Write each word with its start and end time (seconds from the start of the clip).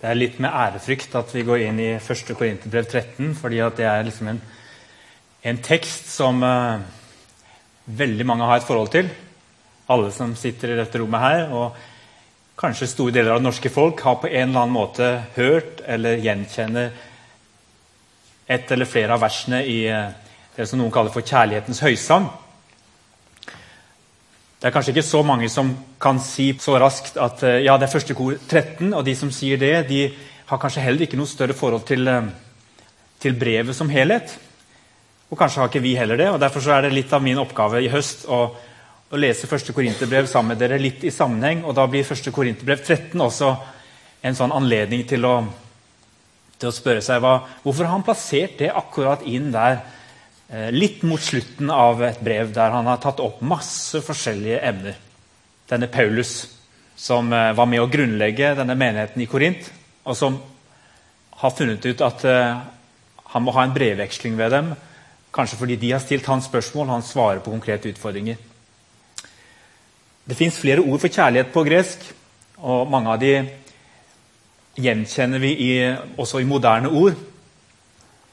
Det 0.00 0.08
er 0.08 0.16
litt 0.16 0.38
med 0.40 0.48
ærefrykt 0.48 1.12
at 1.18 1.32
vi 1.36 1.42
går 1.44 1.66
inn 1.66 1.80
i 1.84 1.90
1. 1.98 2.30
Korinterbrev 2.32 2.86
13, 2.86 3.34
fordi 3.36 3.58
det 3.76 3.84
er 3.84 4.06
liksom 4.06 4.30
en, 4.30 4.38
en, 5.44 5.58
tekst 5.60 6.06
som 6.08 6.40
uh, 6.40 6.80
veldig 7.84 8.24
mange 8.24 8.48
har 8.48 8.62
et 8.62 8.64
forhold 8.64 8.88
til. 8.94 9.10
Alle 9.92 10.08
som 10.16 10.32
sitter 10.40 10.72
i 10.72 10.78
dette 10.78 11.02
rommet 11.02 11.20
her, 11.20 11.52
og 11.52 11.76
kanskje 12.56 12.88
store 12.88 13.12
deler 13.12 13.34
av 13.34 13.42
det 13.42 13.48
norske 13.50 13.72
folk, 13.74 14.00
har 14.00 14.16
på 14.22 14.30
en 14.30 14.48
eller 14.48 14.62
annen 14.62 14.78
måte 14.78 15.10
hørt 15.36 15.84
eller 15.84 16.24
gjenkjenner 16.24 16.96
et 18.48 18.72
eller 18.72 18.88
flere 18.88 19.18
av 19.18 19.20
versene 19.28 19.60
i 19.68 19.82
uh, 19.92 20.08
det 20.56 20.64
som 20.64 20.80
noen 20.80 20.96
kaller 20.96 21.12
for 21.12 21.28
kjærlighetens 21.28 21.84
høysang. 21.84 22.32
Det 24.60 24.68
er 24.68 24.74
kanskje 24.74 24.92
ikke 24.92 25.08
så 25.08 25.22
mange 25.24 25.46
som 25.48 25.70
kan 25.96 26.18
si 26.20 26.50
så 26.60 26.74
raskt 26.76 27.14
at 27.16 27.40
eh, 27.48 27.62
ja, 27.64 27.78
det 27.80 27.86
er 27.86 27.92
første 27.94 28.12
kor 28.16 28.34
13. 28.36 28.90
Og 28.92 29.00
de 29.06 29.14
som 29.16 29.30
sier 29.32 29.56
det, 29.56 29.72
de 29.88 30.02
har 30.50 30.60
kanskje 30.60 30.82
heller 30.84 31.06
ikke 31.06 31.16
noe 31.16 31.30
større 31.30 31.56
forhold 31.56 31.86
til, 31.88 32.04
eh, 32.04 32.26
til 33.24 33.38
brevet 33.40 33.72
som 33.76 33.88
helhet. 33.88 34.34
Og 35.30 35.38
kanskje 35.40 35.62
har 35.62 35.70
ikke 35.70 35.80
vi 35.80 35.94
heller 35.96 36.20
det. 36.20 36.26
og 36.28 36.36
Derfor 36.42 36.68
er 36.74 36.84
det 36.84 36.92
litt 36.92 37.14
av 37.16 37.24
min 37.24 37.40
oppgave 37.40 37.80
i 37.80 37.88
høst 37.88 38.26
å, 38.28 38.42
å 39.08 39.22
lese 39.22 39.48
første 39.48 39.72
korinterbrev 39.72 40.28
sammen 40.28 40.52
med 40.52 40.60
dere 40.60 40.76
litt 40.82 41.08
i 41.08 41.14
sammenheng. 41.14 41.64
Og 41.64 41.72
da 41.78 41.86
blir 41.88 42.04
første 42.04 42.28
korinterbrev 42.34 42.84
13 42.84 43.16
også 43.16 43.54
en 44.28 44.36
sånn 44.36 44.52
anledning 44.52 45.06
til 45.08 45.24
å, 45.24 45.38
til 46.60 46.68
å 46.68 46.74
spørre 46.76 47.00
seg 47.00 47.24
hva, 47.24 47.38
hvorfor 47.64 47.88
har 47.88 47.96
han 47.96 48.04
plassert 48.04 48.60
det 48.60 48.74
akkurat 48.76 49.24
inn 49.24 49.48
der 49.56 49.80
litt 50.74 51.04
mot 51.06 51.22
slutten 51.22 51.70
av 51.70 52.00
et 52.02 52.18
brev 52.26 52.48
der 52.54 52.72
han 52.74 52.88
har 52.90 52.98
tatt 53.02 53.20
opp 53.22 53.38
masse 53.46 54.00
forskjellige 54.02 54.58
emner. 54.66 54.96
Denne 55.70 55.86
Paulus, 55.86 56.48
som 57.00 57.32
eh, 57.32 57.52
var 57.56 57.68
med 57.70 57.80
å 57.80 57.88
grunnlegge 57.88 58.54
denne 58.58 58.74
menigheten 58.76 59.22
i 59.22 59.28
Korint, 59.30 59.70
og 60.04 60.16
som 60.18 60.36
har 61.40 61.54
funnet 61.56 61.86
ut 61.86 62.02
at 62.04 62.24
eh, 62.28 62.60
han 63.32 63.44
må 63.46 63.54
ha 63.54 63.64
en 63.64 63.74
brevveksling 63.74 64.34
ved 64.36 64.52
dem, 64.56 64.72
kanskje 65.32 65.60
fordi 65.60 65.78
de 65.80 65.92
har 65.94 66.02
stilt 66.02 66.26
hans 66.28 66.48
spørsmål, 66.50 66.90
han 66.90 67.06
svarer 67.06 67.40
på 67.44 67.54
konkrete 67.54 67.92
utfordringer. 67.92 68.36
Det 70.26 70.36
fins 70.36 70.58
flere 70.60 70.82
ord 70.82 71.00
for 71.00 71.08
kjærlighet 71.10 71.54
på 71.54 71.64
gresk, 71.66 72.04
og 72.60 72.90
mange 72.92 73.14
av 73.14 73.22
de 73.22 73.32
gjenkjenner 74.80 75.40
vi 75.42 75.54
i, 75.54 75.72
også 76.20 76.42
i 76.42 76.48
moderne 76.48 76.90
ord. 76.90 77.16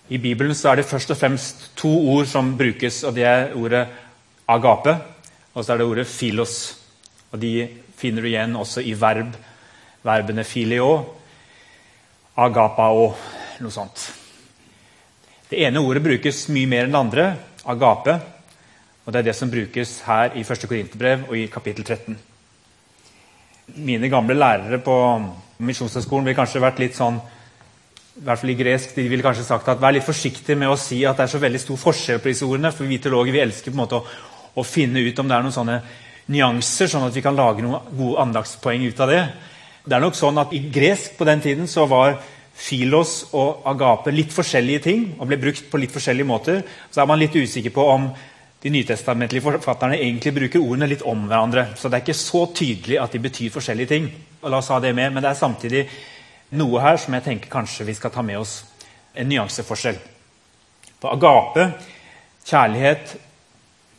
I 0.09 0.17
Bibelen 0.17 0.55
er 0.55 0.75
det 0.75 0.87
først 0.87 1.11
og 1.11 1.17
fremst 1.17 1.69
to 1.75 1.91
ord 2.13 2.25
som 2.25 2.57
brukes, 2.57 3.03
og 3.03 3.15
det 3.15 3.23
er 3.23 3.55
ordet 3.55 3.87
agape 4.47 4.95
og 5.57 5.65
så 5.65 5.73
er 5.73 5.81
det 5.81 5.89
ordet 5.89 6.07
filos. 6.07 6.77
Og 7.33 7.39
De 7.41 7.51
finner 7.97 8.21
du 8.21 8.29
igjen 8.29 8.55
også 8.55 8.83
i 8.85 8.93
verb, 8.93 9.33
verbene 10.05 10.45
filio, 10.45 10.91
agapao, 12.37 13.07
noe 13.65 13.73
sånt. 13.73 14.03
Det 15.49 15.63
ene 15.65 15.81
ordet 15.81 16.03
brukes 16.05 16.43
mye 16.53 16.69
mer 16.69 16.85
enn 16.85 16.93
det 16.93 16.99
andre, 16.99 17.25
agape. 17.65 18.19
Og 19.05 19.13
det 19.13 19.19
er 19.19 19.29
det 19.31 19.35
som 19.39 19.49
brukes 19.49 20.01
her 20.05 20.37
i 20.37 20.43
1. 20.45 20.67
Korinterbrev 20.69 21.25
og 21.31 21.37
i 21.39 21.47
kapittel 21.49 21.87
13. 21.87 22.19
Mine 23.81 24.11
gamle 24.11 24.37
lærere 24.37 24.77
på 24.83 24.95
Misjonshøgskolen 25.57 26.27
ville 26.27 26.37
kanskje 26.37 26.61
vært 26.61 26.83
litt 26.83 26.95
sånn 26.99 27.17
i 28.17 28.25
hvert 28.25 28.41
fall 28.41 28.49
i 28.49 28.57
gresk, 28.57 28.95
de 28.95 29.05
ville 29.11 29.25
kanskje 29.25 29.45
sagt 29.45 29.67
at 29.69 29.81
Vær 29.81 29.93
litt 29.93 30.05
forsiktig 30.05 30.55
med 30.57 30.71
å 30.71 30.79
si 30.79 31.03
at 31.05 31.19
det 31.19 31.27
er 31.27 31.31
så 31.35 31.41
veldig 31.41 31.59
stor 31.61 31.77
forskjell 31.81 32.21
på 32.23 32.31
disse 32.31 32.47
ordene. 32.47 32.71
For 32.73 32.89
vi 32.89 32.97
teologer 33.01 33.35
vi 33.35 33.43
elsker 33.43 33.69
på 33.69 33.77
en 33.77 33.83
måte 33.83 33.99
å, 33.99 34.05
å, 34.57 34.65
finne 34.65 35.03
ut 35.05 35.19
om 35.21 35.29
det 35.29 35.37
er 35.37 35.45
noen 35.45 35.53
sånne 35.53 35.77
nyanser, 36.33 36.89
sånn 36.89 37.05
at 37.07 37.15
vi 37.15 37.23
kan 37.23 37.37
lage 37.37 37.61
noen 37.63 37.91
gode 37.93 38.23
andagspoeng 38.25 38.87
ut 38.89 39.03
av 39.05 39.13
det. 39.13 39.21
Det 39.85 39.95
er 39.95 40.03
nok 40.03 40.17
sånn 40.17 40.41
at 40.41 40.55
I 40.57 40.63
gresk 40.73 41.13
på 41.19 41.27
den 41.29 41.45
tiden 41.45 41.69
så 41.71 41.85
var 41.87 42.17
filos 42.57 43.29
og 43.37 43.61
agape 43.69 44.11
litt 44.11 44.33
forskjellige 44.33 44.83
ting 44.87 45.05
og 45.19 45.29
ble 45.29 45.37
brukt 45.39 45.69
på 45.69 45.79
litt 45.79 45.93
forskjellige 45.93 46.27
måter. 46.27 46.65
Så 46.89 47.03
er 47.03 47.09
man 47.09 47.21
litt 47.21 47.37
usikker 47.37 47.75
på 47.75 47.85
om 47.93 48.09
de 48.63 48.73
nytestamentlige 48.73 49.45
forfatterne 49.45 50.01
egentlig 50.01 50.33
bruker 50.33 50.65
ordene 50.65 50.89
litt 50.89 51.05
om 51.05 51.27
hverandre. 51.29 51.69
Så 51.77 51.87
det 51.87 51.99
er 51.99 52.07
ikke 52.07 52.17
så 52.17 52.47
tydelig 52.49 52.97
at 52.97 53.13
de 53.13 53.21
betyr 53.21 53.53
forskjellige 53.53 53.93
ting. 53.93 54.09
Og 54.41 54.49
la 54.49 54.57
oss 54.57 54.73
ha 54.73 54.81
det 54.81 54.95
med, 54.97 55.13
Men 55.13 55.23
det 55.23 55.29
er 55.29 55.43
samtidig 55.45 55.87
noe 56.55 56.81
her 56.81 56.97
som 57.01 57.15
jeg 57.17 57.25
tenker 57.25 57.51
kanskje 57.51 57.87
vi 57.87 57.95
skal 57.97 58.13
ta 58.13 58.23
med 58.25 58.39
oss 58.39 58.61
en 59.17 59.27
nyanseforskjell. 59.29 59.97
For 61.01 61.13
agape, 61.13 61.71
kjærlighet, 62.47 63.17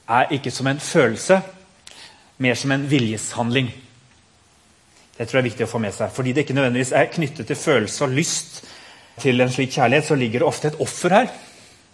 er 0.09 0.33
ikke 0.33 0.51
som 0.55 0.67
en 0.71 0.81
følelse, 0.81 1.41
mer 2.39 2.57
som 2.57 2.73
en 2.73 2.87
viljeshandling. 2.91 3.69
Det 5.19 5.27
tror 5.27 5.41
jeg 5.41 5.43
er 5.43 5.51
viktig 5.51 5.67
å 5.67 5.71
få 5.71 5.81
med 5.83 5.95
seg. 5.95 6.13
Fordi 6.15 6.33
det 6.33 6.47
ikke 6.47 6.57
nødvendigvis 6.57 6.95
er 6.97 7.11
knyttet 7.13 7.49
til 7.51 7.59
følelse 7.59 8.05
og 8.07 8.15
lyst 8.15 8.61
til 9.19 9.43
en 9.43 9.51
slik 9.51 9.75
kjærlighet, 9.75 10.07
så 10.07 10.15
ligger 10.15 10.45
det 10.45 10.49
ofte 10.49 10.69
et 10.71 10.81
offer 10.81 11.15
her. 11.15 11.31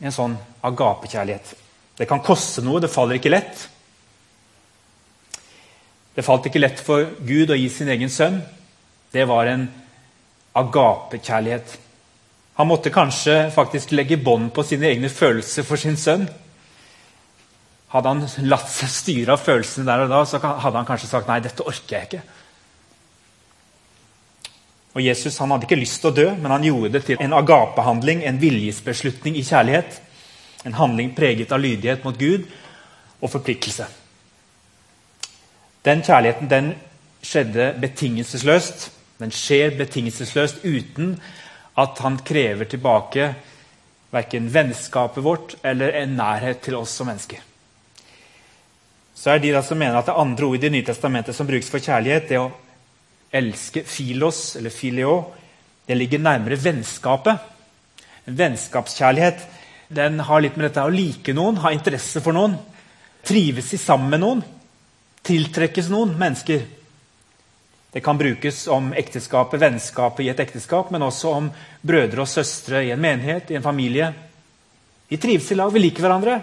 en 0.03 0.13
sånn 0.13 0.37
agapekjærlighet. 0.63 1.55
Det 1.97 2.09
kan 2.09 2.21
koste 2.21 2.61
noe, 2.63 2.81
det 2.81 2.91
faller 2.91 3.17
ikke 3.17 3.31
lett. 3.31 3.69
Det 6.15 6.25
falt 6.25 6.47
ikke 6.47 6.61
lett 6.61 6.81
for 6.83 7.07
Gud 7.25 7.51
å 7.51 7.57
gi 7.57 7.69
sin 7.71 7.89
egen 7.89 8.11
sønn. 8.11 8.43
Det 9.13 9.25
var 9.29 9.47
en 9.47 9.69
agapekjærlighet. 10.55 11.79
Han 12.55 12.71
måtte 12.71 12.93
kanskje 12.95 13.51
faktisk 13.55 13.91
legge 13.93 14.21
bånd 14.23 14.53
på 14.55 14.63
sine 14.63 14.93
egne 14.93 15.11
følelser 15.11 15.67
for 15.67 15.81
sin 15.81 15.99
sønn. 15.99 16.29
Hadde 17.95 18.11
han 18.11 18.49
latt 18.51 18.71
seg 18.71 18.91
styre 18.91 19.35
av 19.35 19.43
følelsene 19.43 19.87
der 19.87 20.05
og 20.07 20.15
da, 20.15 20.23
så 20.27 20.41
hadde 20.43 20.79
han 20.79 20.87
kanskje 20.87 21.11
sagt 21.11 21.31
nei, 21.31 21.41
dette 21.43 21.67
orker 21.67 21.97
jeg 21.97 22.09
ikke. 22.09 22.23
Og 24.95 25.03
Jesus 25.03 25.39
han 25.43 25.51
hadde 25.51 25.67
ikke 25.67 25.81
lyst 25.81 26.01
til 26.03 26.13
å 26.13 26.15
dø, 26.15 26.29
men 26.39 26.55
han 26.55 26.67
gjorde 26.67 26.93
det 26.95 27.05
til 27.09 27.23
en 27.23 27.35
agapehandling, 27.35 28.23
en 28.23 28.39
viljesbeslutning 28.43 29.39
i 29.39 29.47
kjærlighet. 29.47 29.99
En 30.65 30.79
handling 30.79 31.11
preget 31.17 31.53
av 31.53 31.61
lydighet 31.61 32.07
mot 32.07 32.19
Gud 32.19 32.47
og 33.21 33.31
forpliktelse. 33.33 33.89
Den 35.85 36.03
kjærligheten 36.07 36.49
den 36.49 36.71
skjedde 37.25 37.73
betingelsesløst. 37.83 38.87
Den 39.25 39.33
skjer 39.33 39.73
betingelsesløst 39.79 40.67
uten 40.69 41.15
at 41.81 42.01
han 42.05 42.19
krever 42.29 42.69
tilbake 42.69 43.31
verken 44.13 44.51
vennskapet 44.53 45.25
vårt 45.25 45.55
eller 45.65 45.97
en 46.03 46.13
nærhet 46.19 46.61
til 46.67 46.77
oss 46.77 46.93
som 46.99 47.09
mennesker. 47.09 47.41
Så 49.15 49.33
er 49.33 49.41
de 49.41 49.55
da 49.55 49.63
som 49.65 49.81
mener 49.81 49.97
at 49.97 50.11
det 50.11 50.19
andre 50.21 50.45
ordet 50.45 50.61
i 50.61 50.67
Det 50.67 50.73
nye 50.75 50.85
testamentet 50.85 51.37
som 51.37 51.49
brukes 51.49 51.71
for 51.73 51.81
kjærlighet, 51.81 52.29
det 52.29 52.39
å 52.43 52.53
elske 53.33 53.83
filos, 53.89 54.57
eller 54.61 54.71
filio, 54.71 55.17
det 55.89 55.97
ligger 55.97 56.21
nærmere 56.21 56.61
vennskapet. 56.61 57.41
En 58.29 58.37
vennskapskjærlighet 58.37 59.41
den 59.89 60.21
har 60.21 60.45
litt 60.45 60.57
med 60.57 60.69
dette 60.69 60.85
å 60.85 60.93
like 60.93 61.33
noen, 61.33 61.63
ha 61.65 61.73
interesse 61.73 62.21
for 62.21 62.37
noen, 62.37 62.59
trives 63.25 63.73
i 63.73 63.81
sammen 63.81 64.13
med 64.13 64.21
noen, 64.21 64.45
tiltrekkes 65.25 65.89
noen 65.89 66.13
mennesker. 66.21 66.67
Det 67.95 68.01
kan 68.03 68.19
brukes 68.19 68.67
om 68.67 68.89
ekteskapet, 68.93 69.61
vennskapet 69.63 70.25
i 70.25 70.29
et 70.33 70.41
ekteskap, 70.43 70.89
men 70.91 71.05
også 71.07 71.31
om 71.31 71.51
brødre 71.79 72.25
og 72.25 72.29
søstre 72.29 72.81
i 72.83 72.91
en 72.91 72.99
menighet, 72.99 73.53
i 73.53 73.55
en 73.55 73.63
familie. 73.63 74.09
Vi 75.09 75.19
trives 75.23 75.53
i 75.55 75.55
lag, 75.55 75.71
vi 75.71 75.83
liker 75.85 76.03
hverandre. 76.03 76.41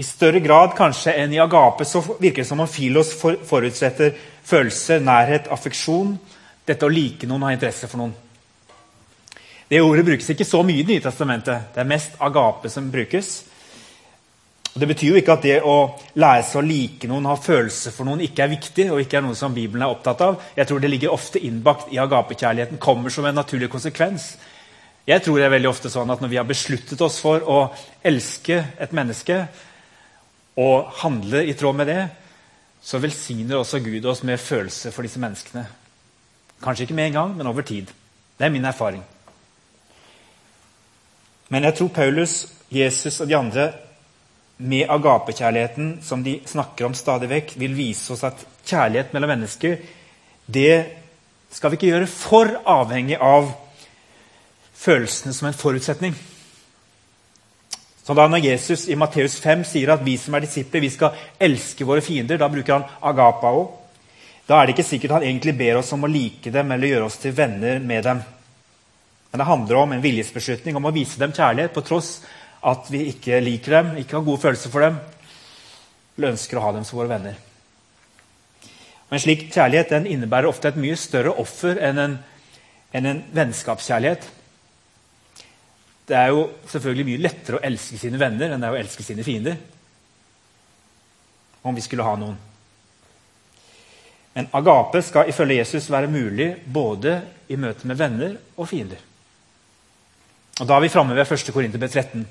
I 0.00 0.04
større 0.04 0.40
grad 0.40 0.72
kanskje 0.78 1.12
enn 1.12 1.34
i 1.36 1.40
agape 1.44 1.84
så 1.84 2.00
virker 2.06 2.40
det 2.40 2.48
som 2.48 2.62
om 2.64 2.68
Filos 2.68 3.12
forutsetter 3.20 4.16
følelse, 4.48 4.96
nærhet, 5.04 5.50
affeksjon. 5.52 6.14
Dette 6.64 6.88
å 6.88 6.92
like 6.92 7.28
noen, 7.28 7.44
ha 7.44 7.52
interesse 7.52 7.88
for 7.92 8.00
noen. 8.00 8.16
Det 9.68 9.82
ordet 9.84 10.06
brukes 10.08 10.32
ikke 10.32 10.48
så 10.48 10.62
mye 10.64 10.80
i 10.80 10.88
Det 10.88 10.94
nye 10.94 11.04
testamentet. 11.04 11.68
Det 11.74 11.84
er 11.84 11.92
mest 11.92 12.16
agape 12.16 12.72
som 12.72 12.88
brukes. 12.88 13.42
Og 14.76 14.80
Det 14.80 14.88
betyr 14.90 15.08
jo 15.08 15.16
ikke 15.16 15.32
at 15.32 15.44
det 15.46 15.54
å 15.64 15.74
lære 16.20 16.42
seg 16.44 16.58
å 16.60 16.66
like 16.66 17.08
noen, 17.08 17.24
ha 17.24 17.38
følelser 17.40 17.94
for 17.96 18.04
noen, 18.04 18.20
ikke 18.20 18.42
er 18.44 18.50
viktig 18.50 18.84
og 18.90 18.98
ikke 19.00 19.16
er 19.16 19.22
noe 19.24 19.38
som 19.38 19.54
Bibelen 19.56 19.86
er 19.86 19.92
opptatt 19.94 20.20
av. 20.20 20.34
Jeg 20.52 20.68
tror 20.68 20.82
det 20.82 20.90
ligger 20.92 21.14
ofte 21.14 21.40
innbakt 21.40 21.94
i 21.96 22.00
agapekjærligheten, 22.02 22.76
kommer 22.76 23.08
som 23.14 23.24
en 23.24 23.38
naturlig 23.40 23.70
konsekvens. 23.72 24.34
Jeg 25.08 25.24
tror 25.24 25.38
det 25.40 25.46
er 25.46 25.54
veldig 25.54 25.70
ofte 25.70 25.88
sånn 25.88 26.12
at 26.12 26.20
Når 26.20 26.28
vi 26.28 26.36
har 26.36 26.44
besluttet 26.44 27.00
oss 27.00 27.16
for 27.24 27.40
å 27.40 27.56
elske 28.04 28.58
et 28.76 28.92
menneske 28.92 29.38
og 30.60 30.92
handle 31.00 31.40
i 31.48 31.56
tråd 31.56 31.80
med 31.80 31.88
det, 31.88 32.04
så 32.84 33.00
velsigner 33.00 33.56
også 33.62 33.80
Gud 33.80 34.04
oss 34.04 34.22
med 34.28 34.36
følelser 34.36 34.92
for 34.92 35.08
disse 35.08 35.22
menneskene. 35.24 35.64
Kanskje 36.60 36.84
ikke 36.84 36.98
med 37.00 37.14
en 37.14 37.16
gang, 37.16 37.34
men 37.38 37.48
over 37.48 37.64
tid. 37.64 37.88
Det 38.36 38.44
er 38.44 38.52
min 38.52 38.68
erfaring. 38.68 39.00
Men 41.48 41.64
jeg 41.64 41.80
tror 41.80 41.88
Paulus, 41.96 42.38
Jesus 42.68 43.20
og 43.24 43.28
de 43.32 43.40
andre 43.40 43.70
med 44.56 44.88
agapekjærligheten 44.90 45.98
som 46.02 46.22
de 46.24 46.38
snakker 46.48 46.86
om 46.86 46.94
stadig 46.96 47.28
vekk, 47.28 47.56
vil 47.60 47.76
vise 47.76 48.12
oss 48.14 48.24
at 48.24 48.40
kjærlighet 48.66 49.12
mellom 49.12 49.34
mennesker 49.34 49.76
det 50.46 50.86
skal 51.52 51.70
vi 51.70 51.78
ikke 51.78 51.90
gjøre 51.90 52.08
for 52.10 52.52
avhengig 52.68 53.18
av 53.22 53.50
følelsene 54.76 55.34
som 55.34 55.48
en 55.48 55.58
forutsetning. 55.58 56.14
Så 58.06 58.14
da 58.14 58.28
Når 58.28 58.44
Jesus 58.44 58.88
i 58.88 58.94
Matteus 58.94 59.40
5 59.42 59.64
sier 59.66 59.90
at 59.90 60.04
vi 60.06 60.14
som 60.16 60.34
er 60.34 60.44
disipler, 60.44 60.80
vi 60.80 60.92
skal 60.94 61.16
elske 61.42 61.84
våre 61.84 62.00
fiender, 62.00 62.38
da 62.38 62.48
bruker 62.48 62.76
han 62.76 62.84
agapao. 63.02 63.64
Da 64.46 64.60
er 64.60 64.66
det 64.66 64.76
ikke 64.76 64.86
sikkert 64.86 65.16
han 65.16 65.26
egentlig 65.26 65.56
ber 65.58 65.80
oss 65.80 65.90
om 65.92 66.06
å 66.06 66.10
like 66.10 66.52
dem 66.54 66.70
eller 66.70 66.92
gjøre 66.92 67.08
oss 67.08 67.18
til 67.18 67.34
venner 67.34 67.80
med 67.82 68.04
dem. 68.06 68.20
Men 69.30 69.42
det 69.42 69.48
handler 69.48 69.80
om 69.80 69.92
en 69.92 70.04
viljesbeslutning 70.04 70.76
om 70.78 70.86
å 70.86 70.94
vise 70.94 71.18
dem 71.18 71.34
kjærlighet 71.34 71.74
på 71.74 71.82
tross 71.82 72.20
at 72.66 72.88
vi 72.90 73.04
ikke 73.12 73.38
liker 73.44 73.78
dem, 73.78 73.92
ikke 74.00 74.18
har 74.18 74.26
gode 74.26 74.42
følelser 74.42 74.72
for 74.72 74.82
dem, 74.82 74.96
eller 76.16 76.34
ønsker 76.34 76.58
å 76.58 76.64
ha 76.64 76.72
dem 76.74 76.86
som 76.86 76.98
våre 76.98 77.12
venner. 77.12 77.36
Men 79.10 79.22
slik 79.22 79.46
kjærlighet 79.54 79.92
den 79.94 80.08
innebærer 80.10 80.50
ofte 80.50 80.72
et 80.72 80.80
mye 80.80 80.96
større 80.98 81.34
offer 81.38 81.78
enn 81.78 82.00
en, 82.02 82.16
enn 82.96 83.06
en 83.06 83.22
vennskapskjærlighet. 83.36 84.26
Det 86.06 86.16
er 86.18 86.32
jo 86.34 86.42
selvfølgelig 86.70 87.06
mye 87.06 87.22
lettere 87.22 87.60
å 87.60 87.64
elske 87.66 87.98
sine 88.00 88.18
venner 88.18 88.50
enn 88.50 88.62
det 88.62 88.68
er 88.68 88.74
å 88.74 88.80
elske 88.80 89.06
sine 89.06 89.26
fiender. 89.26 89.58
Om 91.66 91.74
vi 91.74 91.84
skulle 91.86 92.06
ha 92.06 92.14
noen. 92.18 92.38
Men 94.36 94.50
agape 94.58 95.00
skal 95.02 95.30
ifølge 95.30 95.62
Jesus 95.62 95.86
være 95.90 96.10
mulig 96.12 96.50
både 96.66 97.20
i 97.48 97.56
møte 97.58 97.88
med 97.88 97.98
venner 97.98 98.34
og 98.56 98.68
fiender. 98.68 98.98
Og 100.60 100.66
Da 100.66 100.76
er 100.76 100.82
vi 100.84 100.92
framme 100.92 101.14
ved 101.16 101.32
1. 101.32 101.52
Korinterbrev 101.54 101.90
13. 101.90 102.26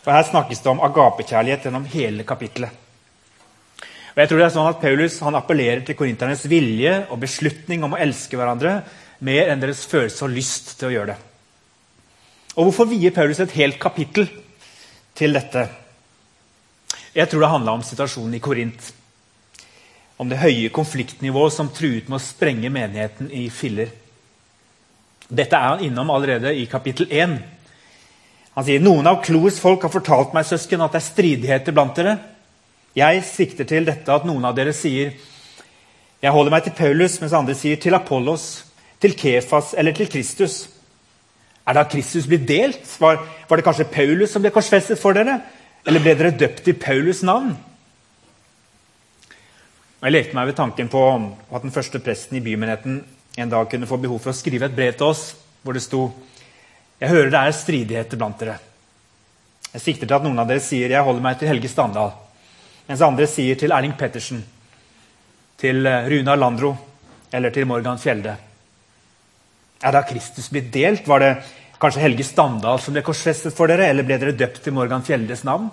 For 0.00 0.12
Her 0.14 0.24
snakkes 0.24 0.62
det 0.64 0.70
om 0.72 0.80
agapekjærlighet 0.84 1.66
gjennom 1.66 1.88
hele 1.92 2.24
kapittelet. 2.24 2.72
Og 4.10 4.22
jeg 4.22 4.30
tror 4.30 4.40
det 4.40 4.46
er 4.46 4.54
sånn 4.54 4.70
at 4.70 4.80
Paulus 4.82 5.18
han 5.22 5.38
appellerer 5.38 5.82
til 5.86 5.96
korinternes 5.98 6.42
vilje 6.50 6.94
og 7.12 7.20
beslutning 7.22 7.84
om 7.86 7.94
å 7.94 8.00
elske 8.00 8.38
hverandre 8.38 8.80
mer 9.24 9.52
enn 9.52 9.60
deres 9.62 9.84
følelse 9.88 10.24
og 10.26 10.34
lyst 10.34 10.72
til 10.80 10.88
å 10.88 10.94
gjøre 10.94 11.12
det. 11.12 11.18
Og 12.56 12.66
Hvorfor 12.66 12.88
vier 12.90 13.14
Paulus 13.14 13.38
et 13.40 13.54
helt 13.54 13.78
kapittel 13.80 14.26
til 15.16 15.36
dette? 15.36 15.68
Jeg 17.14 17.30
tror 17.30 17.44
det 17.44 17.52
handla 17.52 17.76
om 17.78 17.86
situasjonen 17.86 18.34
i 18.34 18.42
Korint. 18.42 18.90
Om 20.20 20.28
det 20.28 20.40
høye 20.42 20.72
konfliktnivået 20.74 21.54
som 21.54 21.70
truet 21.72 22.10
med 22.10 22.18
å 22.18 22.24
sprenge 22.24 22.72
menigheten 22.72 23.30
i 23.32 23.46
filler. 23.54 23.92
Dette 25.30 25.56
er 25.56 25.76
han 25.76 25.84
innom 25.86 26.10
allerede 26.10 26.52
i 26.58 26.66
kapittel 26.70 27.06
1. 27.06 27.38
Han 28.58 28.66
sier 28.66 28.82
noen 28.82 29.06
av 29.06 29.20
Kloes 29.24 29.60
folk 29.62 29.84
har 29.86 29.92
fortalt 29.92 30.34
meg 30.34 30.48
søsken, 30.48 30.82
at 30.82 30.94
det 30.94 31.00
er 31.00 31.06
stridigheter 31.06 31.76
blant 31.76 31.96
dere. 31.96 32.16
Jeg 32.98 33.22
sikter 33.28 33.68
til 33.68 33.86
dette 33.86 34.10
at 34.10 34.26
noen 34.26 34.44
av 34.48 34.56
dere 34.56 34.74
sier 34.74 35.14
jeg 36.20 36.34
holder 36.34 36.52
meg 36.52 36.66
til 36.66 36.74
Paulus, 36.76 37.14
mens 37.22 37.32
andre 37.32 37.54
sier 37.56 37.78
til 37.80 37.96
Apollos, 37.96 38.66
til 39.00 39.14
Kefas 39.16 39.72
eller 39.78 39.94
til 39.96 40.10
Kristus. 40.12 40.66
Er 41.64 41.78
da 41.78 41.86
Kristus 41.88 42.26
blitt 42.28 42.44
delt? 42.48 42.82
Var, 43.00 43.22
var 43.48 43.56
det 43.56 43.64
kanskje 43.64 43.88
Paulus 43.88 44.34
som 44.34 44.44
ble 44.44 44.52
korsfestet 44.52 45.00
for 45.00 45.16
dere? 45.16 45.38
Eller 45.88 46.04
ble 46.04 46.12
dere 46.18 46.34
døpt 46.36 46.68
i 46.68 46.76
Paulus' 46.76 47.24
navn? 47.24 47.54
Jeg 50.00 50.12
lekte 50.12 50.36
meg 50.36 50.50
ved 50.50 50.58
tanken 50.60 50.92
på 50.92 51.06
at 51.08 51.64
den 51.64 51.72
første 51.72 52.00
presten 52.04 52.36
i 52.36 52.44
bymenigheten 52.44 53.00
en 53.40 53.52
dag 53.52 53.68
kunne 53.70 53.88
få 53.88 53.96
behov 54.00 54.20
for 54.20 54.32
å 54.32 54.36
skrive 54.36 54.68
et 54.68 54.76
brev 54.76 54.92
til 54.96 55.12
oss 55.12 55.24
hvor 55.62 55.76
det 55.76 55.84
sto 55.84 56.06
jeg 57.00 57.08
hører 57.08 57.32
det 57.32 57.40
er 57.40 57.56
stridigheter 57.56 58.20
blant 58.20 58.40
dere. 58.40 58.58
Jeg 59.70 59.84
sikter 59.84 60.08
til 60.08 60.16
at 60.16 60.26
noen 60.26 60.42
av 60.42 60.48
dere 60.50 60.62
sier 60.64 60.92
jeg 60.92 61.06
holder 61.06 61.24
meg 61.24 61.38
til 61.40 61.50
Helge 61.50 61.70
Standal, 61.70 62.12
mens 62.88 63.04
andre 63.06 63.28
sier 63.30 63.58
til 63.58 63.72
Erling 63.72 63.94
Pettersen, 63.98 64.42
til 65.60 65.86
Runa 65.86 66.36
Landro 66.36 66.74
eller 67.32 67.54
til 67.54 67.68
Morgan 67.70 68.00
Fjelde. 68.02 68.34
Er 69.80 69.94
da 69.94 70.02
Kristus 70.04 70.50
blitt 70.52 70.72
delt? 70.74 71.06
Var 71.08 71.22
det 71.22 71.34
kanskje 71.80 72.02
Helge 72.02 72.26
Standal 72.26 72.80
som 72.82 72.96
ble 72.96 73.04
korsfestet 73.06 73.54
for 73.56 73.70
dere, 73.70 73.86
eller 73.88 74.04
ble 74.04 74.18
dere 74.20 74.36
døpt 74.36 74.64
til 74.64 74.74
Morgan 74.76 75.06
Fjeldes 75.06 75.44
navn? 75.48 75.70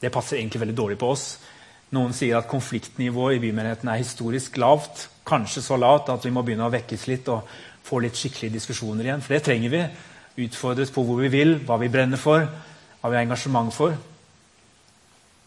Det 0.00 0.10
passer 0.12 0.40
egentlig 0.40 0.64
veldig 0.64 0.76
dårlig 0.76 0.98
på 1.00 1.12
oss. 1.12 1.26
Noen 1.94 2.16
sier 2.16 2.40
at 2.40 2.50
konfliktnivået 2.50 3.36
i 3.36 3.44
bymenigheten 3.44 3.92
er 3.92 4.00
historisk 4.00 4.56
lavt. 4.58 5.06
Kanskje 5.24 5.62
så 5.62 5.78
lavt 5.78 6.10
at 6.12 6.24
vi 6.26 6.32
må 6.34 6.42
begynne 6.42 6.66
å 6.66 6.72
vekkes 6.74 7.06
litt 7.12 7.30
og 7.32 7.46
få 7.84 8.00
litt 8.02 8.16
skikkelige 8.18 8.56
diskusjoner 8.56 9.06
igjen. 9.06 9.22
For 9.24 9.36
det 9.36 9.44
trenger 9.46 9.72
vi. 9.72 9.84
Utfordres 10.44 10.90
på 10.90 11.04
hvor 11.06 11.20
vi 11.20 11.30
vil, 11.30 11.58
hva 11.66 11.78
vi 11.78 11.92
brenner 11.92 12.18
for, 12.20 12.42
hva 13.00 13.10
vi 13.10 13.18
har 13.18 13.26
engasjement 13.26 13.70
for. 13.74 13.94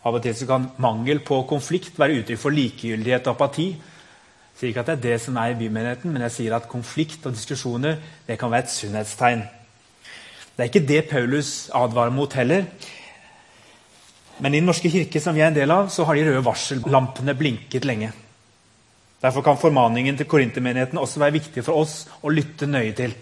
Av 0.08 0.16
og 0.16 0.24
til 0.24 0.48
kan 0.48 0.70
mangel 0.80 1.20
på 1.26 1.42
konflikt 1.50 1.98
være 2.00 2.22
uttrykk 2.22 2.40
for 2.40 2.56
likegyldighet 2.56 3.28
og 3.28 3.36
apati. 3.36 3.68
Jeg 3.74 4.60
sier 4.60 4.72
ikke 4.72 4.86
at 4.86 4.92
det 4.92 4.96
er 4.96 5.04
det 5.04 5.18
som 5.22 5.38
er 5.38 5.52
i 5.52 5.58
bymenigheten, 5.58 6.14
men 6.14 6.24
jeg 6.26 6.36
sier 6.38 6.56
at 6.56 6.70
konflikt 6.72 7.26
og 7.28 7.36
diskusjoner 7.36 7.98
det 8.28 8.38
kan 8.40 8.54
være 8.54 8.66
et 8.66 8.74
sunnhetstegn. 8.74 9.44
Det 10.56 10.64
er 10.64 10.72
ikke 10.72 10.88
det 10.90 11.02
Paulus 11.12 11.70
advarer 11.76 12.14
mot 12.16 12.34
heller. 12.34 12.64
Men 14.40 14.54
i 14.54 14.62
Den 14.62 14.70
norske 14.70 14.90
kirke 14.90 15.20
som 15.22 15.36
vi 15.36 15.42
er 15.42 15.52
en 15.52 15.58
del 15.58 15.72
av, 15.74 15.90
så 15.90 16.06
har 16.06 16.16
de 16.16 16.26
røde 16.30 16.46
varsellampene 16.46 17.36
blinket 17.38 17.86
lenge. 17.86 18.14
Derfor 19.22 19.42
kan 19.46 19.58
formaningen 19.58 20.18
til 20.18 20.30
korintermenigheten 20.30 21.00
også 21.02 21.22
være 21.22 21.40
viktig 21.40 21.64
for 21.66 21.82
oss 21.82 22.04
å 22.22 22.30
lytte 22.30 22.70
nøye 22.70 22.94
til. 22.98 23.16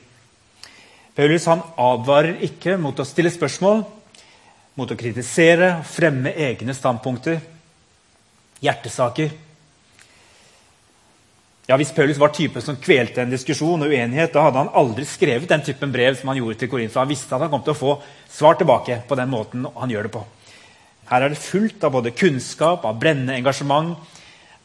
Paulus 1.16 1.46
han 1.48 1.64
advarer 1.80 2.42
ikke 2.44 2.76
mot 2.82 3.00
å 3.00 3.08
stille 3.08 3.32
spørsmål, 3.32 3.86
mot 4.76 4.92
å 4.92 4.98
kritisere 5.00 5.78
og 5.78 5.88
fremme 5.88 6.34
egne 6.36 6.76
standpunkter, 6.76 7.40
hjertesaker. 8.60 9.32
Ja, 11.66 11.78
Hvis 11.80 11.96
Paulus 11.96 12.20
var 12.22 12.30
typen 12.36 12.62
som 12.62 12.78
kvelte 12.78 13.24
en 13.24 13.32
diskusjon 13.32 13.82
og 13.82 13.90
uenighet, 13.90 14.34
da 14.36 14.44
hadde 14.46 14.60
han 14.60 14.76
aldri 14.78 15.06
skrevet 15.10 15.50
den 15.50 15.64
typen 15.66 15.96
brev 15.96 16.20
som 16.20 16.30
han 16.30 16.38
gjorde 16.38 16.60
til 16.62 16.70
Korinth. 16.70 17.00
Han 17.00 17.10
visste 17.10 17.34
at 17.34 17.42
han 17.42 17.50
kom 17.50 17.64
til 17.66 17.74
å 17.74 17.80
få 17.80 17.96
svar 18.30 18.60
tilbake 18.60 19.00
på 19.08 19.18
den 19.18 19.32
måten 19.32 19.66
han 19.74 19.90
gjør 19.90 20.06
det 20.06 20.14
på. 20.14 20.22
Her 21.10 21.26
er 21.26 21.34
det 21.34 21.42
fullt 21.42 21.88
av 21.88 21.96
både 21.96 22.14
kunnskap, 22.14 22.86
av 22.86 23.00
brennende 23.02 23.40
engasjement, 23.40 23.96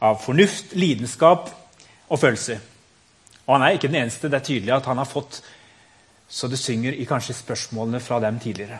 av 0.00 0.20
fornuft, 0.22 0.74
lidenskap 0.74 1.50
og 2.08 2.20
følelser. 2.20 2.60
Og 3.46 3.56
han 3.56 3.66
er 3.66 3.76
ikke 3.76 3.90
den 3.90 4.02
eneste. 4.02 4.30
Det 4.30 4.40
er 4.40 4.46
tydelig 4.46 4.76
at 4.76 4.88
han 4.88 5.00
har 5.00 5.08
fått 5.08 5.42
så 6.30 6.46
det 6.46 6.60
synger 6.62 6.94
i 6.94 7.08
kanskje 7.08 7.34
spørsmålene 7.34 7.98
fra 8.00 8.20
dem 8.22 8.38
tidligere. 8.38 8.78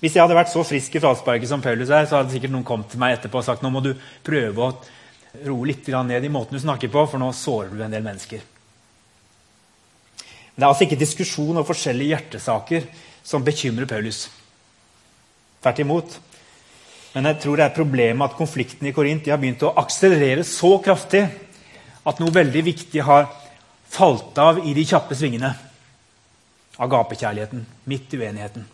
Hvis 0.00 0.16
jeg 0.16 0.24
hadde 0.24 0.34
vært 0.34 0.50
så 0.50 0.64
frisk 0.64 0.96
i 0.96 1.02
frasparket 1.02 1.48
som 1.50 1.62
Paulus 1.62 1.92
er, 1.92 2.08
så 2.08 2.18
hadde 2.18 2.32
sikkert 2.32 2.54
noen 2.54 2.66
kommet 2.66 2.88
til 2.90 3.00
meg 3.02 3.18
etterpå 3.18 3.38
og 3.38 3.46
sagt 3.46 3.62
nå 3.62 3.70
må 3.70 3.82
du 3.84 3.92
prøve 4.26 4.64
å 4.64 4.72
roe 5.46 5.68
litt 5.68 5.86
ned 5.86 6.24
i 6.24 6.32
måten 6.32 6.56
du 6.56 6.62
snakker 6.62 6.90
på, 6.90 7.04
for 7.06 7.20
nå 7.20 7.28
sårer 7.36 7.76
du 7.76 7.84
en 7.84 7.92
del 7.92 8.02
mennesker. 8.02 8.42
Men 10.50 10.56
Det 10.56 10.64
er 10.64 10.72
altså 10.72 10.86
ikke 10.88 10.98
diskusjon 10.98 11.60
og 11.60 11.68
forskjellige 11.68 12.16
hjertesaker 12.16 12.88
som 13.22 13.44
bekymrer 13.44 13.86
Paulus. 13.86 14.24
Tvert 15.62 15.84
imot. 15.84 16.18
Men 17.14 17.26
jeg 17.26 17.40
tror 17.42 17.58
det 17.58 17.66
er 17.66 17.74
problemet 17.74 18.30
at 18.30 18.38
konflikten 18.38 18.86
i 18.86 18.94
Korint 18.94 19.26
har 19.26 19.40
begynt 19.42 19.64
å 19.66 19.74
akselerere 19.82 20.44
så 20.46 20.76
kraftig 20.82 21.24
at 22.06 22.20
noe 22.22 22.34
veldig 22.34 22.62
viktig 22.70 23.02
har 23.06 23.26
falt 23.90 24.38
av 24.38 24.60
i 24.62 24.74
de 24.76 24.84
kjappe 24.86 25.16
svingene 25.18 25.50
av 26.80 26.90
gapekjærligheten, 26.92 27.64
midt 27.90 28.14
i 28.14 28.20
uenigheten. 28.20 28.64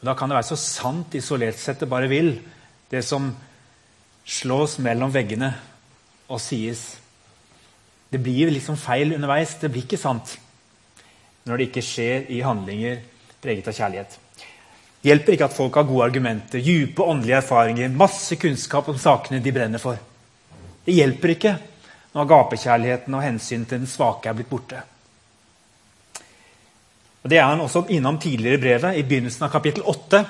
Da 0.00 0.14
kan 0.16 0.30
det 0.30 0.38
være 0.38 0.48
så 0.50 0.58
sant 0.58 1.14
isolert 1.16 1.60
sett 1.60 1.80
det 1.82 1.88
bare 1.88 2.08
vil, 2.10 2.34
det 2.90 3.02
som 3.06 3.30
slås 4.26 4.78
mellom 4.82 5.12
veggene 5.12 5.52
og 6.30 6.40
sies. 6.42 6.82
Det 8.10 8.20
blir 8.22 8.50
liksom 8.50 8.78
feil 8.80 9.14
underveis. 9.14 9.54
Det 9.60 9.70
blir 9.70 9.86
ikke 9.86 10.00
sant 10.00 10.36
når 11.46 11.56
det 11.56 11.68
ikke 11.70 11.84
skjer 11.84 12.26
i 12.32 12.40
handlinger 12.44 13.00
preget 13.40 13.70
av 13.70 13.76
kjærlighet. 13.76 14.18
Det 15.00 15.08
hjelper 15.08 15.32
ikke 15.32 15.48
at 15.48 15.56
folk 15.56 15.76
har 15.78 15.88
gode 15.88 16.06
argumenter, 16.10 16.60
dype 16.60 17.02
åndelige 17.02 17.38
erfaringer, 17.40 17.88
masse 17.88 18.36
kunnskap 18.36 18.88
om 18.92 18.98
sakene 19.00 19.40
de 19.40 19.52
brenner 19.52 19.80
for. 19.80 19.96
Det 20.84 20.92
hjelper 20.92 21.34
ikke 21.34 21.54
når 22.12 22.28
gapekjærligheten 22.28 23.14
og 23.16 23.24
hensyn 23.24 23.64
til 23.64 23.80
den 23.80 23.88
svake 23.88 24.28
er 24.28 24.36
blitt 24.36 24.50
borte. 24.50 24.82
Og 27.22 27.30
Det 27.30 27.38
er 27.38 27.48
han 27.48 27.60
også 27.60 27.86
innom 27.88 28.18
tidligere 28.18 28.58
i 28.58 28.60
brevet, 28.60 28.96
i 28.96 29.02
begynnelsen 29.04 29.44
av 29.44 29.52
kapittel 29.52 29.84
8. 29.88 30.24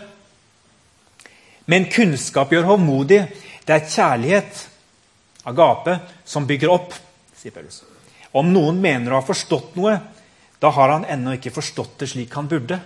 Men 1.70 1.90
kunnskap 1.90 2.50
gjør 2.52 2.72
håndmodig. 2.72 3.20
Det 3.66 3.74
er 3.74 3.86
kjærlighet, 3.86 4.62
agape, 5.46 5.98
som 6.24 6.46
bygger 6.46 6.70
opp, 6.70 6.94
sier 7.38 7.54
Paulus. 7.54 7.82
Om 8.34 8.50
noen 8.52 8.80
mener 8.82 9.12
å 9.12 9.20
ha 9.20 9.26
forstått 9.26 9.76
noe, 9.78 9.96
da 10.60 10.70
har 10.74 10.94
han 10.94 11.06
ennå 11.08 11.36
ikke 11.38 11.54
forstått 11.54 12.02
det 12.02 12.10
slik 12.10 12.34
han 12.34 12.50
burde. 12.50 12.80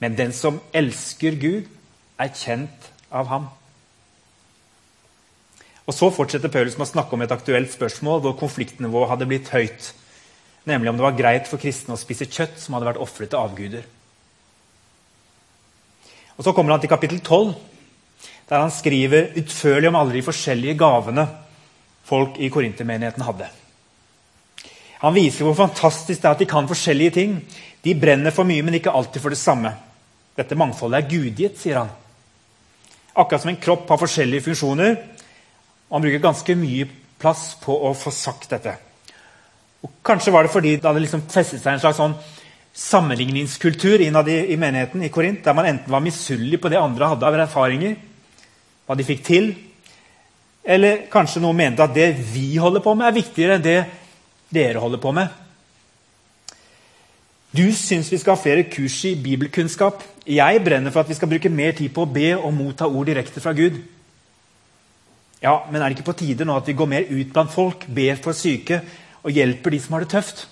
Men 0.00 0.16
den 0.16 0.32
som 0.32 0.60
elsker 0.72 1.36
Gud, 1.40 1.68
er 2.20 2.34
kjent 2.36 2.90
av 3.10 3.28
ham. 3.30 3.48
Og 5.88 5.94
Så 5.94 6.10
fortsetter 6.14 6.52
Paulus 6.52 6.76
med 6.78 6.86
å 6.86 6.92
snakke 6.92 7.16
om 7.16 7.22
et 7.24 7.32
aktuelt 7.34 7.72
spørsmål 7.72 8.20
hvor 8.22 8.36
konfliktnivået 8.38 9.10
hadde 9.10 9.26
blitt 9.26 9.48
høyt. 9.50 9.88
Nemlig 10.68 10.90
om 10.90 11.00
det 11.00 11.06
var 11.06 11.16
greit 11.18 11.48
for 11.50 11.58
kristne 11.58 11.96
å 11.96 12.00
spise 12.00 12.28
kjøtt 12.28 12.60
som 12.60 12.76
hadde 12.76 12.90
vært 12.92 13.00
ofret 13.02 13.32
til 13.32 13.40
avguder. 13.40 13.88
Og 16.36 16.44
Så 16.44 16.54
kommer 16.56 16.76
han 16.76 16.80
til 16.80 16.92
kapittel 16.92 17.20
12, 17.20 17.54
der 18.48 18.62
han 18.62 18.70
skriver 18.70 19.32
utførlig 19.40 19.88
om 19.88 19.98
alle 19.98 20.14
de 20.14 20.22
forskjellige 20.24 20.78
gavene 20.78 21.26
folk 22.04 22.38
i 22.38 22.48
korintermenigheten 22.48 23.26
hadde. 23.26 23.50
Han 25.00 25.14
viser 25.14 25.44
hvor 25.44 25.56
fantastisk 25.58 26.20
det 26.20 26.28
er 26.28 26.34
at 26.36 26.42
de 26.42 26.48
kan 26.48 26.68
forskjellige 26.68 27.16
ting. 27.16 27.38
De 27.84 27.94
brenner 27.96 28.30
for 28.30 28.44
mye, 28.44 28.62
men 28.62 28.76
ikke 28.76 28.92
alltid 28.92 29.22
for 29.22 29.32
det 29.32 29.40
samme. 29.40 29.72
Dette 30.40 30.56
mangfoldet 30.58 31.02
er 31.02 31.10
gudgitt, 31.10 31.58
sier 31.60 31.82
han. 31.82 31.90
Akkurat 33.14 33.42
som 33.42 33.52
en 33.52 33.60
kropp 33.60 33.88
har 33.92 34.00
forskjellige 34.00 34.46
funksjoner. 34.48 34.96
Og 35.90 35.96
han 35.98 36.06
bruker 36.06 36.22
ganske 36.24 36.56
mye 36.56 36.88
plass 37.20 37.54
på 37.60 37.74
å 37.74 37.92
få 37.98 38.12
sagt 38.14 38.52
dette. 38.54 38.76
Og 39.84 39.96
Kanskje 40.04 40.32
var 40.32 40.46
det 40.46 40.52
fordi 40.52 40.76
det 40.76 40.88
hadde 40.88 41.02
liksom 41.04 41.26
festet 41.28 41.62
seg 41.62 41.74
en 41.74 41.82
slags 41.82 42.00
sånn 42.00 42.16
sammenligningskultur 42.80 44.00
innad 44.04 44.28
i, 44.30 44.38
i 44.54 44.58
menigheten 44.60 45.02
i 45.02 45.10
Korint, 45.12 45.42
der 45.44 45.56
man 45.56 45.66
enten 45.68 45.92
var 45.92 46.04
misunnelig 46.04 46.60
på 46.62 46.70
det 46.70 46.78
andre 46.78 47.10
hadde 47.12 47.26
av 47.26 47.38
erfaringer, 47.42 47.96
hva 48.86 48.96
de 48.96 49.06
fikk 49.06 49.24
til, 49.26 49.50
eller 50.64 51.06
kanskje 51.10 51.42
noen 51.42 51.58
mente 51.58 51.84
at 51.84 51.94
det 51.96 52.12
vi 52.30 52.52
holder 52.60 52.84
på 52.84 52.94
med, 52.94 53.08
er 53.08 53.16
viktigere 53.16 53.56
enn 53.58 53.64
det 53.64 53.78
dere 54.54 54.82
holder 54.82 55.02
på 55.02 55.12
med. 55.16 55.39
Du 57.50 57.64
syns 57.74 58.12
vi 58.12 58.18
skal 58.18 58.36
ha 58.36 58.42
flere 58.42 58.66
kurs 58.70 59.00
i 59.08 59.16
bibelkunnskap. 59.18 60.04
Jeg 60.26 60.60
brenner 60.62 60.92
for 60.94 61.02
at 61.02 61.08
vi 61.10 61.16
skal 61.18 61.28
bruke 61.32 61.50
mer 61.50 61.74
tid 61.74 61.90
på 61.90 62.04
å 62.04 62.10
be 62.10 62.28
og 62.36 62.52
motta 62.54 62.86
ord 62.86 63.10
direkte 63.10 63.42
fra 63.42 63.52
Gud. 63.58 63.80
Ja, 65.42 65.66
Men 65.70 65.82
er 65.82 65.88
det 65.88 65.98
ikke 65.98 66.12
på 66.12 66.18
tide 66.20 66.44
nå 66.44 66.54
at 66.56 66.68
vi 66.68 66.76
går 66.76 66.86
mer 66.86 67.08
ut 67.10 67.32
blant 67.32 67.50
folk, 67.50 67.86
ber 67.88 68.20
for 68.22 68.36
syke 68.36 68.82
og 69.24 69.32
hjelper 69.32 69.70
de 69.70 69.80
som 69.80 69.96
har 69.96 70.04
det 70.04 70.12
tøft? 70.12 70.46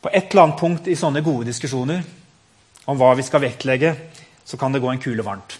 På 0.00 0.08
et 0.08 0.30
eller 0.30 0.46
annet 0.46 0.60
punkt 0.60 0.88
i 0.88 0.96
sånne 0.96 1.20
gode 1.20 1.50
diskusjoner 1.50 2.00
om 2.88 2.96
hva 2.96 3.12
vi 3.18 3.26
skal 3.26 3.42
vektlegge, 3.44 3.92
så 4.44 4.56
kan 4.56 4.72
det 4.72 4.80
gå 4.80 4.88
en 4.88 5.02
kule 5.02 5.26
varmt. 5.26 5.58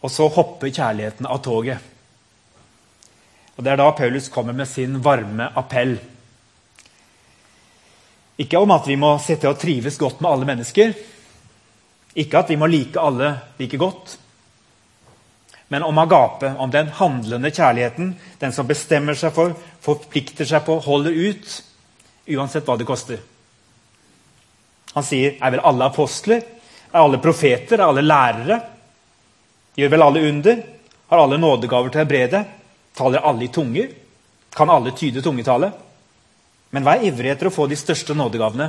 Og 0.00 0.10
så 0.10 0.28
hopper 0.32 0.72
kjærligheten 0.72 1.26
av 1.28 1.42
toget. 1.44 1.78
Og 3.56 3.64
Det 3.64 3.72
er 3.72 3.76
da 3.76 3.90
Paulus 3.92 4.28
kommer 4.28 4.52
med 4.52 4.68
sin 4.68 5.02
varme 5.04 5.50
appell. 5.54 5.98
Ikke 8.40 8.58
om 8.58 8.72
at 8.74 8.86
vi 8.88 8.96
må 8.98 9.14
sitte 9.22 9.48
og 9.50 9.60
trives 9.62 9.98
godt 10.00 10.20
med 10.22 10.30
alle 10.30 10.48
mennesker. 10.48 10.94
Ikke 12.18 12.40
at 12.40 12.50
vi 12.50 12.58
må 12.58 12.66
like 12.70 13.00
alle 13.00 13.30
like 13.58 13.78
godt. 13.78 14.16
Men 15.68 15.82
om 15.86 15.98
agape, 15.98 16.52
om 16.58 16.70
den 16.70 16.90
handlende 16.98 17.50
kjærligheten. 17.50 18.14
Den 18.40 18.52
som 18.52 18.66
bestemmer 18.66 19.16
seg 19.18 19.32
for, 19.34 19.54
forplikter 19.82 20.46
seg 20.46 20.66
på, 20.66 20.78
holder 20.82 21.14
ut. 21.14 21.54
Uansett 22.34 22.66
hva 22.66 22.76
det 22.78 22.88
koster. 22.88 23.22
Han 24.94 25.06
sier 25.06 25.38
er 25.40 25.54
vel 25.54 25.64
alle 25.66 25.88
apostler? 25.90 26.44
Er 26.92 27.00
alle 27.02 27.22
profeter? 27.22 27.78
Er 27.78 27.88
alle 27.88 28.04
lærere? 28.06 28.60
Gjør 29.74 29.90
vel 29.94 30.06
alle 30.06 30.26
under? 30.28 30.60
Har 31.10 31.22
alle 31.22 31.38
nådegaver 31.38 31.90
til 31.90 32.00
å 32.00 32.04
helbrede? 32.04 32.44
Taler 32.94 33.26
alle 33.26 33.46
i 33.46 33.52
tunger? 33.54 33.90
Kan 34.54 34.70
alle 34.70 34.94
tyde 34.94 35.22
tungetale? 35.22 35.72
Men 36.74 36.86
vær 36.86 37.04
ivrig 37.06 37.30
etter 37.30 37.48
å 37.48 37.54
få 37.54 37.68
de 37.70 37.78
største 37.78 38.16
nådegavene. 38.18 38.66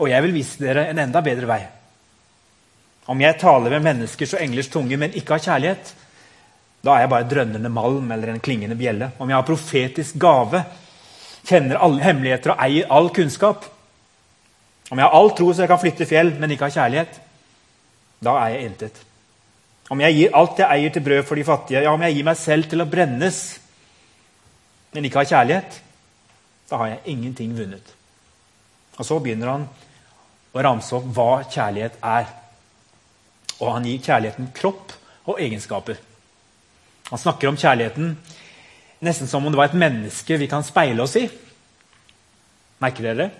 Og 0.00 0.08
jeg 0.08 0.24
vil 0.24 0.34
vise 0.34 0.62
dere 0.62 0.86
en 0.88 1.02
enda 1.02 1.20
bedre 1.24 1.48
vei. 1.50 1.60
Om 3.12 3.20
jeg 3.20 3.38
taler 3.42 3.74
med 3.76 3.84
menneskers 3.84 4.36
og 4.36 4.44
englers 4.44 4.70
tunge, 4.72 4.96
men 4.96 5.12
ikke 5.18 5.36
har 5.36 5.44
kjærlighet, 5.44 5.92
da 6.82 6.94
er 6.94 7.04
jeg 7.04 7.12
bare 7.12 7.28
drønnende 7.30 7.70
malm 7.70 8.08
eller 8.14 8.32
en 8.32 8.40
klingende 8.42 8.78
bjelle. 8.78 9.10
Om 9.18 9.30
jeg 9.30 9.38
har 9.38 9.46
profetisk 9.46 10.18
gave, 10.22 10.62
kjenner 11.46 11.82
alle 11.82 12.02
hemmeligheter 12.02 12.54
og 12.54 12.64
eier 12.64 12.90
all 12.94 13.10
kunnskap, 13.14 13.68
om 14.92 14.98
jeg 15.00 15.06
har 15.06 15.14
all 15.16 15.30
tro 15.36 15.46
så 15.52 15.64
jeg 15.64 15.70
kan 15.70 15.80
flytte 15.80 16.08
fjell, 16.08 16.34
men 16.40 16.52
ikke 16.52 16.68
har 16.68 16.74
kjærlighet, 16.74 17.14
da 18.22 18.34
er 18.42 18.54
jeg 18.54 18.66
intet. 18.70 18.98
Om 19.92 20.02
jeg 20.04 20.16
gir 20.16 20.36
alt 20.36 20.60
jeg 20.60 20.68
eier 20.76 20.92
til 20.92 21.04
brød 21.04 21.22
for 21.28 21.38
de 21.38 21.46
fattige, 21.46 21.84
ja, 21.86 21.92
om 21.92 22.02
jeg 22.04 22.16
gir 22.16 22.26
meg 22.28 22.38
selv 22.40 22.68
til 22.70 22.84
å 22.84 22.88
brennes, 22.88 23.40
men 24.92 25.08
ikke 25.08 25.22
har 25.22 25.30
kjærlighet, 25.30 25.78
da 26.72 26.80
har 26.80 26.88
jeg 26.88 27.12
ingenting 27.12 27.52
vunnet. 27.56 27.84
Og 28.96 29.04
Så 29.04 29.18
begynner 29.20 29.50
han 29.52 29.66
å 30.52 30.62
ramse 30.64 30.94
opp 30.96 31.10
hva 31.12 31.42
kjærlighet 31.44 31.98
er. 32.00 32.30
Og 33.60 33.74
han 33.74 33.86
gir 33.88 34.00
kjærligheten 34.00 34.48
kropp 34.56 34.94
og 35.28 35.40
egenskaper. 35.40 36.00
Han 37.10 37.20
snakker 37.20 37.50
om 37.50 37.58
kjærligheten 37.60 38.16
nesten 39.04 39.28
som 39.28 39.44
om 39.44 39.52
det 39.52 39.58
var 39.58 39.68
et 39.68 39.80
menneske 39.82 40.38
vi 40.40 40.48
kan 40.48 40.64
speile 40.64 41.04
oss 41.04 41.16
i. 41.20 41.26
Merker 42.80 43.08
dere? 43.08 43.30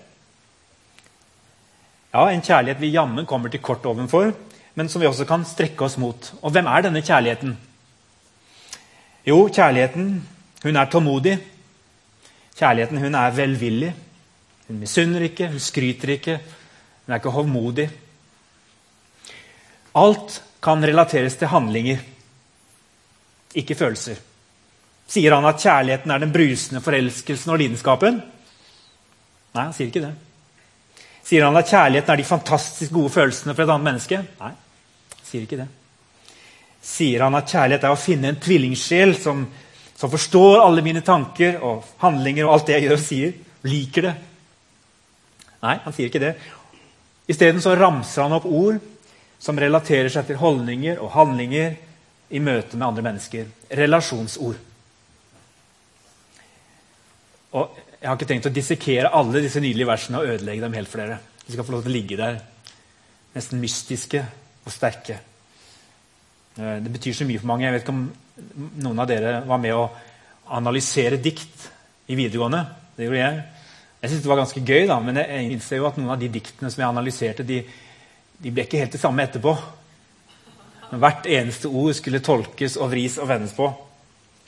Ja, 2.13 2.27
En 2.29 2.45
kjærlighet 2.45 2.81
vi 2.81 2.93
jammen 2.93 3.25
kommer 3.25 3.49
til 3.49 3.61
kort 3.61 3.85
ovenfor, 3.89 4.33
men 4.75 4.89
som 4.89 5.01
vi 5.01 5.07
også 5.07 5.25
kan 5.25 5.45
strekke 5.45 5.85
oss 5.85 5.97
mot. 5.97 6.33
Og 6.41 6.51
hvem 6.53 6.67
er 6.69 6.85
denne 6.85 7.01
kjærligheten? 7.01 7.57
Jo, 9.25 9.47
kjærligheten 9.49 10.21
hun 10.63 10.77
er 10.77 10.85
tålmodig. 10.85 11.39
Kjærligheten 12.57 13.01
hun 13.01 13.15
er 13.17 13.35
velvillig. 13.35 13.93
Hun 14.67 14.79
misunner 14.79 15.25
ikke, 15.27 15.49
hun 15.51 15.59
skryter 15.61 16.15
ikke. 16.15 16.39
Hun 17.03 17.13
er 17.13 17.21
ikke 17.21 17.33
hovmodig. 17.35 17.87
Alt 19.95 20.41
kan 20.63 20.85
relateres 20.85 21.35
til 21.37 21.51
handlinger, 21.51 21.99
ikke 23.53 23.75
følelser. 23.75 24.17
Sier 25.07 25.35
han 25.35 25.45
at 25.45 25.59
kjærligheten 25.61 26.11
er 26.11 26.21
den 26.23 26.31
brusende 26.33 26.81
forelskelsen 26.81 27.51
og 27.53 27.59
lidenskapen? 27.59 28.21
Nei, 29.53 29.65
han 29.67 29.75
sier 29.75 29.91
ikke 29.91 30.05
det. 30.05 30.13
Sier 31.23 31.45
han 31.45 31.59
at 31.59 31.69
kjærligheten 31.69 32.13
er 32.13 32.21
de 32.21 32.25
fantastisk 32.27 32.95
gode 32.95 33.11
følelsene 33.13 33.53
for 33.53 33.65
et 33.65 33.73
annet 33.75 33.89
menneske? 33.91 34.21
Nei, 34.39 34.53
han 35.13 35.27
sier 35.27 35.45
ikke 35.45 35.59
det. 35.61 35.67
Sier 36.83 37.23
han 37.23 37.37
at 37.37 37.51
kjærlighet 37.51 37.85
er 37.85 37.93
å 37.93 37.99
finne 37.99 38.31
en 38.31 38.41
tvillingsjel 38.43 39.13
som, 39.19 39.45
som 40.03 40.11
forstår 40.11 40.59
alle 40.59 40.81
mine 40.83 40.99
tanker 40.99 41.61
og 41.63 41.85
handlinger 42.01 42.43
og 42.43 42.57
alt 42.57 42.65
det 42.67 42.73
jeg 42.75 42.83
gjør 42.83 42.97
og 42.97 42.99
sier? 42.99 43.35
Liker 43.71 44.03
det? 44.03 44.11
Nei, 45.63 45.77
han 45.85 45.95
sier 45.95 46.09
ikke 46.09 46.19
det. 46.19 46.33
Isteden 47.31 47.63
ramser 47.79 48.25
han 48.25 48.35
opp 48.35 48.49
ord 48.49 48.81
som 49.39 49.61
relaterer 49.63 50.11
seg 50.11 50.27
til 50.27 50.41
holdninger 50.41 50.99
og 50.99 51.13
handlinger 51.15 51.77
i 52.35 52.43
møte 52.43 52.75
med 52.75 52.87
andre 52.89 53.05
mennesker. 53.07 53.47
Relasjonsord. 53.79 54.59
Og 57.55 57.79
jeg 57.95 58.09
har 58.09 58.19
ikke 58.19 58.31
tenkt 58.33 58.51
å 58.51 58.55
dissekere 58.59 59.15
alle 59.15 59.39
disse 59.47 59.63
nydelige 59.63 59.87
versene 59.87 60.19
og 60.19 60.33
ødelegge 60.35 60.65
dem 60.65 60.75
helt 60.81 60.91
for 60.91 60.99
dere. 60.99 61.21
De 61.45 61.55
skal 61.55 61.63
få 61.63 61.77
lov 61.77 61.87
til 61.87 61.93
å 61.93 61.95
ligge 61.95 62.19
der. 62.19 62.41
Nesten 63.39 63.63
mystiske 63.63 64.27
og 64.65 64.75
sterke. 64.75 65.23
Eh, 66.57 66.75
det 66.83 66.91
betyr 66.93 67.13
så 67.17 67.27
mye 67.27 67.41
for 67.41 67.49
mange. 67.49 67.65
Jeg 67.65 67.75
vet 67.75 67.85
ikke 67.85 67.95
om 67.95 68.05
noen 68.83 69.01
av 69.01 69.09
dere 69.09 69.39
var 69.47 69.61
med 69.61 69.75
å 69.77 69.87
analysere 70.53 71.21
dikt 71.21 71.69
i 72.11 72.17
videregående. 72.17 72.63
Det 72.97 73.07
gjorde 73.07 73.21
jeg. 73.21 73.43
Jeg 74.01 74.11
syntes 74.11 74.25
det 74.25 74.31
var 74.33 74.41
ganske 74.41 74.65
gøy, 74.67 74.83
da, 74.89 74.97
men 74.99 75.21
jeg 75.21 75.47
innser 75.53 75.79
jo 75.79 75.87
at 75.87 75.97
noen 75.97 76.11
av 76.11 76.19
de 76.19 76.27
diktene 76.33 76.69
som 76.69 76.81
jeg 76.83 76.89
analyserte, 76.89 77.45
de, 77.47 77.61
de 78.43 78.51
ble 78.51 78.65
ikke 78.67 78.81
helt 78.81 78.97
det 78.97 79.01
samme 79.01 79.23
etterpå. 79.23 79.53
Men 80.91 81.01
hvert 81.01 81.29
eneste 81.31 81.71
ord 81.71 81.95
skulle 81.97 82.21
tolkes 82.21 82.75
og 82.77 82.91
vris 82.91 83.15
og 83.21 83.29
vendes 83.31 83.55
på. 83.55 83.69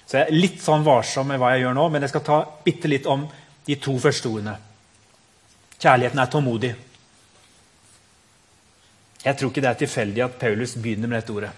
Så 0.06 0.20
jeg 0.20 0.28
er 0.28 0.38
litt 0.38 0.60
sånn 0.62 0.84
varsom 0.86 1.32
med 1.32 1.40
hva 1.42 1.56
jeg 1.56 1.64
gjør 1.64 1.78
nå, 1.80 1.88
men 1.94 2.06
jeg 2.06 2.14
skal 2.14 2.26
ta 2.28 2.42
bitte 2.66 2.92
litt 2.92 3.08
om 3.10 3.24
de 3.66 3.80
to 3.82 3.96
første 3.98 4.30
ordene. 4.30 4.58
Kjærligheten 5.80 6.22
er 6.22 6.32
tålmodig. 6.32 6.76
Jeg 9.26 9.38
tror 9.40 9.50
ikke 9.50 9.64
det 9.64 9.72
er 9.72 9.80
tilfeldig 9.80 10.26
at 10.28 10.38
Paulus 10.44 10.76
begynner 10.78 11.10
med 11.10 11.24
dette 11.24 11.34
ordet. 11.34 11.54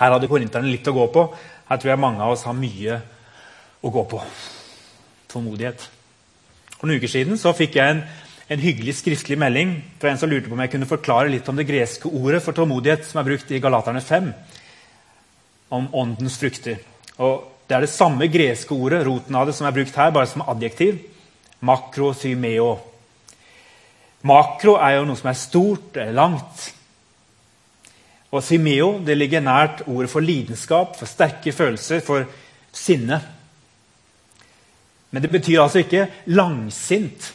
Her 0.00 0.14
hadde 0.14 0.30
korinterne 0.30 0.70
litt 0.70 0.88
å 0.88 0.96
gå 0.96 1.06
på. 1.12 1.26
Her 1.68 1.80
tror 1.80 1.92
jeg 1.92 2.00
mange 2.00 2.24
av 2.24 2.32
oss 2.32 2.46
har 2.48 2.56
mye 2.56 2.96
å 3.84 3.92
gå 3.92 4.04
på. 4.08 4.20
Tålmodighet. 5.30 5.84
For 6.78 6.88
noen 6.88 7.00
uker 7.00 7.12
siden 7.12 7.36
så 7.40 7.52
fikk 7.56 7.76
jeg 7.76 7.94
en, 7.94 8.00
en, 8.48 8.62
hyggelig 8.62 8.96
skriftlig 9.02 9.36
melding 9.40 9.76
fra 10.00 10.10
en 10.10 10.20
som 10.20 10.30
lurte 10.30 10.48
på 10.48 10.56
om 10.56 10.62
jeg 10.64 10.72
kunne 10.72 10.88
forklare 10.88 11.32
litt 11.32 11.48
om 11.52 11.60
det 11.60 11.68
greske 11.68 12.08
ordet 12.08 12.40
for 12.44 12.56
tålmodighet 12.56 13.04
som 13.06 13.20
er 13.20 13.28
brukt 13.28 13.52
i 13.52 13.60
Galaterne 13.60 14.00
5, 14.00 14.32
om 15.76 15.92
åndens 16.00 16.40
frukter. 16.40 16.80
Og 17.20 17.44
det 17.68 17.76
er 17.76 17.84
det 17.84 17.92
samme 17.92 18.26
greske 18.32 18.74
ordet 18.74 19.04
roten 19.06 19.36
av 19.36 19.46
det, 19.46 19.54
som 19.54 19.68
er 19.68 19.76
brukt 19.76 20.00
her, 20.00 20.16
bare 20.16 20.32
som 20.32 20.42
adjektiv. 20.48 21.04
Makrothymeo. 21.60 22.72
Makro 24.26 24.78
er 24.80 24.96
jo 24.96 25.04
noe 25.08 25.20
som 25.20 25.28
er 25.30 25.38
stort 25.38 26.00
langt. 26.16 26.70
Og 28.30 28.44
simeo 28.46 28.98
det 29.02 29.16
ligger 29.18 29.42
nært 29.42 29.82
ordet 29.88 30.10
for 30.12 30.22
lidenskap, 30.22 30.94
for 30.98 31.10
sterke 31.10 31.52
følelser, 31.52 32.02
for 32.04 32.26
sinne. 32.72 33.18
Men 35.10 35.22
det 35.22 35.30
betyr 35.32 35.62
altså 35.64 35.82
ikke 35.82 36.06
langsint. 36.30 37.32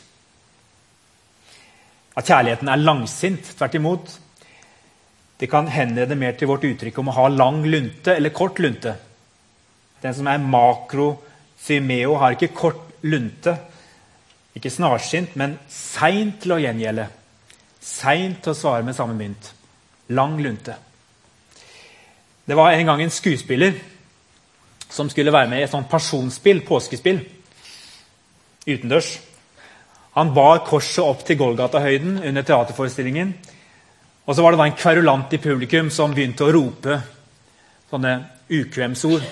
At 2.15 2.29
kjærligheten 2.29 2.71
er 2.71 2.79
langsint. 2.79 3.51
Tvert 3.57 3.75
imot. 3.75 4.13
Det 5.39 5.49
kan 5.51 5.67
henlede 5.67 6.15
mer 6.15 6.37
til 6.39 6.47
vårt 6.47 6.63
uttrykk 6.63 7.01
om 7.01 7.11
å 7.11 7.17
ha 7.17 7.27
lang 7.27 7.65
lunte 7.67 8.15
eller 8.15 8.31
kort 8.31 8.61
lunte. 8.63 8.95
Den 9.99 10.15
som 10.15 10.27
er 10.31 10.39
makrothymeo, 10.39 12.15
har 12.21 12.37
ikke 12.37 12.53
kort 12.55 12.95
lunte. 13.03 13.57
Ikke 14.55 14.71
snarsint, 14.71 15.35
men 15.35 15.57
seint 15.67 16.39
til 16.43 16.55
å 16.55 16.61
gjengjelde. 16.63 17.09
Seint 17.83 18.39
til 18.43 18.53
å 18.53 18.57
svare 18.57 18.87
med 18.87 18.95
samme 18.95 19.17
mynt. 19.19 19.51
Lang 20.15 20.39
lunte. 20.39 20.77
Det 22.45 22.55
var 22.55 22.71
en 22.71 22.85
gang 22.85 23.01
en 23.01 23.13
skuespiller 23.13 23.73
som 24.89 25.09
skulle 25.09 25.33
være 25.33 25.49
med 25.49 25.59
i 25.59 25.65
et 25.65 25.71
sånt 25.71 25.89
pasjonsspill, 25.89 26.61
påskespill, 26.67 27.23
utendørs. 28.67 29.15
Han 30.15 30.31
bar 30.35 30.61
korset 30.67 31.03
opp 31.03 31.25
til 31.25 31.39
Golgata-høyden 31.39 32.21
under 32.21 32.45
teaterforestillingen. 32.45 33.33
Og 34.25 34.35
så 34.35 34.45
var 34.45 34.53
det 34.53 34.61
da 34.61 34.67
en 34.69 34.77
kverulant 34.77 35.33
i 35.33 35.41
publikum 35.41 35.89
som 35.93 36.13
begynte 36.13 36.45
å 36.45 36.53
rope 36.53 36.99
sånne 37.89 38.13
ukvemsord. 38.53 39.25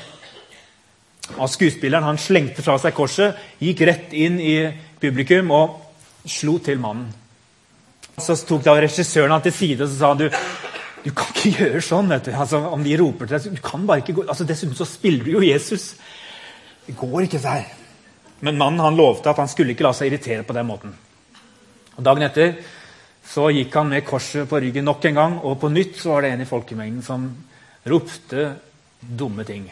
Og 1.37 1.47
Skuespilleren 1.49 2.09
han 2.09 2.19
slengte 2.19 2.65
fra 2.65 2.75
seg 2.81 2.97
korset, 2.97 3.37
gikk 3.61 3.85
rett 3.87 4.13
inn 4.17 4.41
i 4.41 4.57
publikum 5.01 5.53
og 5.55 5.79
slo 6.29 6.57
til 6.65 6.81
mannen. 6.81 7.07
Så 8.17 8.35
tok 8.45 8.65
da 8.65 8.75
regissøren 8.77 9.33
han 9.33 9.41
til 9.45 9.55
side 9.55 9.85
og 9.85 9.89
så 9.89 9.97
sa 10.01 10.11
han, 10.11 10.25
du, 10.25 10.43
du 11.03 11.11
kan 11.11 11.31
ikke 11.33 11.51
gjøre 11.59 11.81
sånn. 11.83 12.11
vet 12.11 12.29
du. 12.29 12.33
Altså, 12.33 12.59
om 12.71 12.83
de 12.83 12.97
roper 12.99 13.27
til 13.27 13.37
deg, 13.37 13.57
du 13.57 13.63
kan 13.63 13.87
bare 13.87 14.03
ikke 14.03 14.15
gå. 14.19 14.27
Altså, 14.27 14.47
Dessuten 14.47 14.77
så 14.77 14.87
spiller 14.87 15.25
du 15.25 15.33
jo 15.35 15.43
Jesus. 15.43 15.93
Det 16.85 16.95
går 16.99 17.25
ikke 17.25 17.41
der. 17.43 17.65
Men 18.43 18.59
mannen 18.59 18.83
han 18.83 18.99
lovte 18.99 19.31
at 19.31 19.39
han 19.39 19.51
skulle 19.51 19.75
ikke 19.75 19.85
la 19.85 19.93
seg 19.95 20.09
irritere 20.09 20.47
på 20.47 20.55
den 20.55 20.67
måten. 20.67 20.95
Og 21.95 22.01
Dagen 22.03 22.25
etter 22.25 22.55
så 23.23 23.47
gikk 23.55 23.75
han 23.79 23.91
med 23.91 24.03
korset 24.03 24.49
på 24.49 24.59
ryggen 24.59 24.83
nok 24.83 25.05
en 25.07 25.15
gang, 25.15 25.37
og 25.47 25.55
på 25.61 25.69
nytt 25.71 25.95
så 26.01 26.11
var 26.11 26.25
det 26.25 26.33
en 26.33 26.43
i 26.43 26.49
folkemengden 26.49 27.05
som 27.05 27.29
ropte 27.87 28.49
dumme 28.99 29.45
ting. 29.47 29.69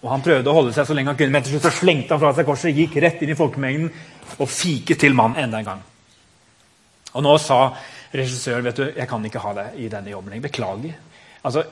Og 0.00 0.08
Han 0.10 0.22
prøvde 0.24 0.48
å 0.50 0.54
holde 0.56 0.72
seg 0.72 0.86
så 0.86 0.94
lenge 0.96 1.12
han 1.12 1.18
kunne, 1.18 1.34
men 1.34 1.44
til 1.44 1.56
slutt 1.56 1.66
så 1.66 1.74
slengte 1.80 2.14
han 2.14 2.22
fra 2.22 2.30
seg 2.36 2.46
korset, 2.48 2.76
gikk 2.76 2.94
rett 3.02 3.20
inn 3.24 3.34
i 3.34 3.38
folkemengden 3.38 3.90
og 4.38 4.48
fiket 4.48 5.02
til 5.02 5.18
mannen 5.18 5.42
enda 5.42 5.60
en 5.60 5.68
gang. 5.72 5.82
Og 7.10 7.26
nå 7.26 7.34
sa 7.42 7.58
regissøren 8.14 8.66
vet 8.66 8.76
du, 8.80 8.86
jeg 8.96 9.08
kan 9.08 9.24
ikke 9.24 9.42
ha 9.44 9.54
deg 9.56 9.78
i 9.84 9.88
denne 9.92 10.12
jobben 10.12 10.34
lenger. 10.34 10.48
Beklager. 10.48 10.94
Altså, 11.44 11.64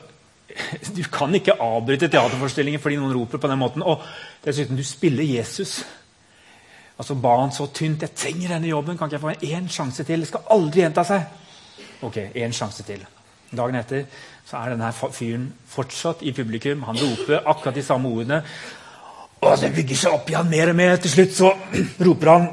du 0.96 1.02
kan 1.12 1.34
ikke 1.34 1.58
avbryte 1.60 2.08
teaterforestillingen 2.08 2.82
fordi 2.82 2.98
noen 3.00 3.14
roper 3.16 3.42
på 3.42 3.50
den 3.50 3.60
måten. 3.60 3.84
Og 3.84 4.04
dessuten, 4.44 4.78
du 4.78 4.84
spiller 4.86 5.26
Jesus. 5.26 5.80
Altså 6.98 7.14
ba 7.14 7.36
han 7.40 7.52
så 7.54 7.68
tynt. 7.74 8.02
'Jeg 8.02 8.14
trenger 8.16 8.48
denne 8.48 8.68
jobben. 8.68 8.98
Kan 8.98 9.06
ikke 9.06 9.14
jeg 9.14 9.20
få 9.20 9.46
én 9.46 9.68
sjanse 9.68 10.04
til?' 10.04 10.20
Det 10.20 10.28
skal 10.28 10.50
aldri 10.50 10.80
gjenta 10.80 11.04
seg. 11.04 11.22
Ok, 12.02 12.16
én 12.34 12.52
sjanse 12.52 12.82
til. 12.82 13.06
Dagen 13.56 13.74
etter 13.74 14.04
så 14.48 14.56
er 14.56 14.70
denne 14.70 14.92
fyren 14.92 15.52
fortsatt 15.68 16.22
i 16.22 16.32
publikum. 16.32 16.82
Han 16.82 16.96
roper 16.96 17.46
akkurat 17.46 17.74
de 17.74 17.82
samme 17.82 18.08
ordene. 18.08 18.42
Og 19.40 19.60
det 19.60 19.74
bygger 19.74 19.96
seg 19.96 20.12
opp 20.12 20.30
igjen 20.30 20.50
mer 20.50 20.68
og 20.68 20.76
mer. 20.76 20.96
Til 20.96 21.10
slutt 21.10 21.34
så 21.36 21.52
roper 22.06 22.30
han 22.30 22.48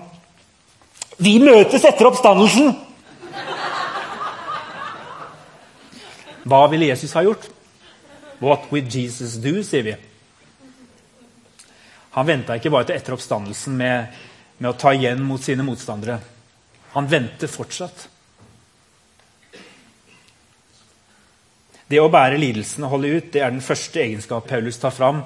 'Vi 1.18 1.40
møtes 1.40 1.84
etter 1.84 2.06
oppstandelsen!' 2.06 2.85
Hva 6.46 6.66
ville 6.72 6.92
Jesus 6.92 7.14
ha 7.18 7.24
gjort? 7.26 7.50
What 8.40 8.70
would 8.72 8.92
Jesus 8.94 9.40
do, 9.42 9.58
sier 9.64 9.84
vi. 9.84 9.96
Han 12.16 12.28
venta 12.28 12.56
ikke 12.56 12.72
bare 12.72 12.88
til 12.88 13.00
etter 13.00 13.16
oppstandelsen 13.16 13.76
med 13.76 14.24
med 14.58 14.72
å 14.72 14.78
ta 14.80 14.94
igjen 14.96 15.24
mot 15.26 15.42
sine 15.42 15.66
motstandere. 15.68 16.20
Han 16.96 17.10
venter 17.12 17.52
fortsatt. 17.52 18.08
Det 21.86 22.00
å 22.02 22.10
bære 22.10 22.40
lidelsen 22.42 22.86
og 22.86 22.96
holde 22.96 23.12
ut 23.18 23.28
det 23.34 23.44
er 23.46 23.52
den 23.54 23.64
første 23.64 24.02
egenskap 24.02 24.48
Paulus 24.50 24.80
tar 24.82 24.96
fram 24.96 25.22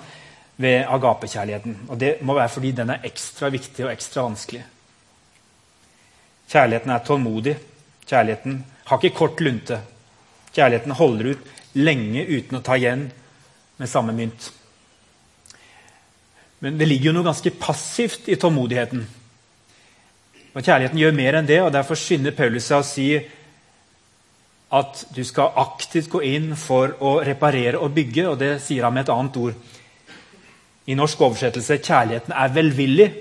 ved 0.59 0.81
agapekjærligheten. 0.91 1.77
Og 1.87 1.97
Det 1.97 2.17
må 2.21 2.35
være 2.35 2.51
fordi 2.51 2.71
den 2.81 2.89
er 2.89 3.05
ekstra 3.07 3.51
viktig 3.53 3.85
og 3.85 3.93
ekstra 3.93 4.25
vanskelig. 4.25 4.65
Kjærligheten 6.49 6.91
er 6.91 7.05
tålmodig. 7.05 7.55
Kjærligheten 8.09 8.59
har 8.89 8.97
ikke 8.97 9.17
kort 9.17 9.41
lunte. 9.45 9.79
Kjærligheten 10.59 10.95
holder 10.99 11.31
ut 11.33 11.51
lenge 11.79 12.25
uten 12.27 12.59
å 12.59 12.63
ta 12.65 12.75
igjen 12.75 13.07
med 13.79 13.87
samme 13.87 14.11
mynt. 14.15 14.49
Men 16.59 16.75
det 16.75 16.89
ligger 16.89 17.09
jo 17.09 17.15
noe 17.15 17.29
ganske 17.29 17.53
passivt 17.55 18.27
i 18.27 18.35
tålmodigheten. 18.39 19.05
Og 20.49 20.65
Kjærligheten 20.65 20.99
gjør 20.99 21.15
mer 21.15 21.37
enn 21.39 21.47
det, 21.47 21.61
og 21.63 21.71
derfor 21.71 21.95
skynder 21.99 22.35
Paulus 22.35 22.67
seg 22.67 22.81
å 22.81 22.87
si 22.87 23.09
at 24.75 25.03
du 25.15 25.21
skal 25.25 25.55
aktivt 25.57 26.11
gå 26.11 26.21
inn 26.27 26.51
for 26.59 26.97
å 27.01 27.19
reparere 27.25 27.79
og 27.79 27.93
bygge, 27.95 28.25
og 28.27 28.37
det 28.41 28.51
sier 28.61 28.85
han 28.85 28.93
med 28.93 29.07
et 29.07 29.13
annet 29.13 29.39
ord. 29.39 29.55
I 30.89 30.97
norsk 30.97 31.21
oversettelse 31.21 31.79
'kjærligheten 31.79 32.33
er 32.33 32.53
velvillig'. 32.53 33.13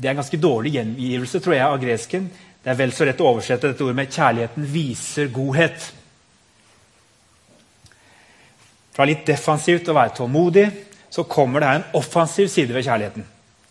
Det 0.00 0.08
er 0.08 0.10
en 0.10 0.22
ganske 0.22 0.40
dårlig 0.40 0.72
gjengivelse 0.72 1.40
tror 1.40 1.54
jeg, 1.54 1.66
av 1.66 1.80
gresken. 1.82 2.30
Det 2.62 2.70
er 2.70 2.78
vel 2.78 2.92
så 2.94 3.06
rett 3.08 3.20
å 3.20 3.26
oversette 3.32 3.72
dette 3.72 3.82
ordet 3.82 3.98
med 3.98 4.12
'kjærligheten 4.12 4.66
viser 4.70 5.28
godhet'. 5.34 5.90
Fra 8.92 9.06
litt 9.08 9.26
defensivt 9.26 9.88
å 9.88 9.96
være 9.96 10.16
tålmodig 10.16 10.66
så 11.10 11.24
kommer 11.24 11.60
det 11.60 11.68
her 11.68 11.80
en 11.80 11.98
offensiv 11.98 12.48
side 12.48 12.74
ved 12.74 12.84
kjærligheten. 12.84 13.24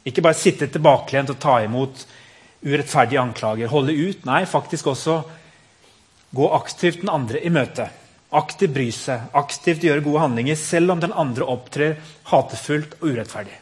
Ikke 0.05 0.21
bare 0.21 0.37
sitte 0.37 0.67
tilbakelent 0.67 1.29
og 1.29 1.39
ta 1.39 1.59
imot 1.61 2.05
urettferdige 2.65 3.21
anklager. 3.21 3.67
Holde 3.67 3.93
ut. 3.93 4.25
Nei, 4.25 4.45
faktisk 4.45 4.87
også 4.87 5.21
gå 6.31 6.51
aktivt 6.53 7.01
den 7.01 7.09
andre 7.09 7.41
i 7.41 7.49
møte. 7.49 7.89
Aktivt 8.31 8.73
bry 8.73 8.87
seg, 8.95 9.27
aktivt 9.33 9.83
gjøre 9.83 10.03
gode 10.05 10.23
handlinger, 10.23 10.55
selv 10.55 10.93
om 10.93 11.01
den 11.03 11.13
andre 11.13 11.47
opptrer 11.51 11.97
hatefullt 12.31 12.95
og 13.01 13.09
urettferdig. 13.11 13.57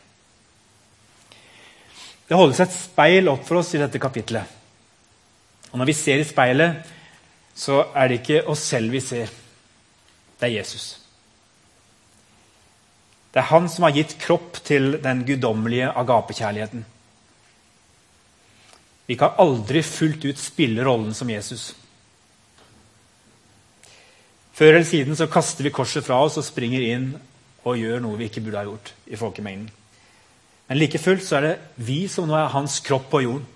Det 2.29 2.37
holdes 2.37 2.59
et 2.61 2.75
speil 2.75 3.31
opp 3.31 3.47
for 3.47 3.63
oss 3.63 3.73
i 3.73 3.81
dette 3.81 3.99
kapitlet. 3.99 4.58
Og 5.71 5.79
Når 5.79 5.85
vi 5.85 5.93
ser 5.93 6.21
i 6.21 6.27
speilet, 6.27 6.85
så 7.53 7.83
er 7.95 8.07
det 8.07 8.21
ikke 8.21 8.47
oss 8.49 8.63
selv 8.71 8.91
vi 8.91 9.01
ser. 9.03 9.29
Det 10.39 10.47
er 10.47 10.59
Jesus. 10.59 10.99
Det 13.33 13.41
er 13.41 13.51
han 13.51 13.67
som 13.69 13.85
har 13.85 13.93
gitt 13.93 14.15
kropp 14.21 14.57
til 14.65 14.97
den 15.03 15.25
guddommelige 15.27 15.91
agapekjærligheten. 15.91 16.85
Vi 19.09 19.17
kan 19.17 19.37
aldri 19.41 19.81
fullt 19.85 20.25
ut 20.25 20.39
spille 20.39 20.85
rollen 20.85 21.13
som 21.17 21.29
Jesus. 21.29 21.73
Før 24.53 24.73
eller 24.73 24.85
siden 24.85 25.15
så 25.15 25.29
kaster 25.31 25.63
vi 25.63 25.73
korset 25.73 26.05
fra 26.05 26.19
oss 26.25 26.37
og 26.37 26.45
springer 26.45 26.83
inn 26.83 27.13
og 27.63 27.77
gjør 27.79 28.01
noe 28.03 28.17
vi 28.19 28.27
ikke 28.29 28.43
burde 28.45 28.59
ha 28.59 28.67
gjort 28.67 28.93
i 29.07 29.19
folkemengden. 29.19 29.69
Men 30.69 30.77
like 30.77 31.01
fullt 31.01 31.23
så 31.25 31.39
er 31.39 31.47
det 31.47 31.55
vi 31.87 32.03
som 32.11 32.27
nå 32.29 32.35
er 32.37 32.51
hans 32.53 32.79
kropp 32.85 33.07
på 33.09 33.23
jorden. 33.25 33.47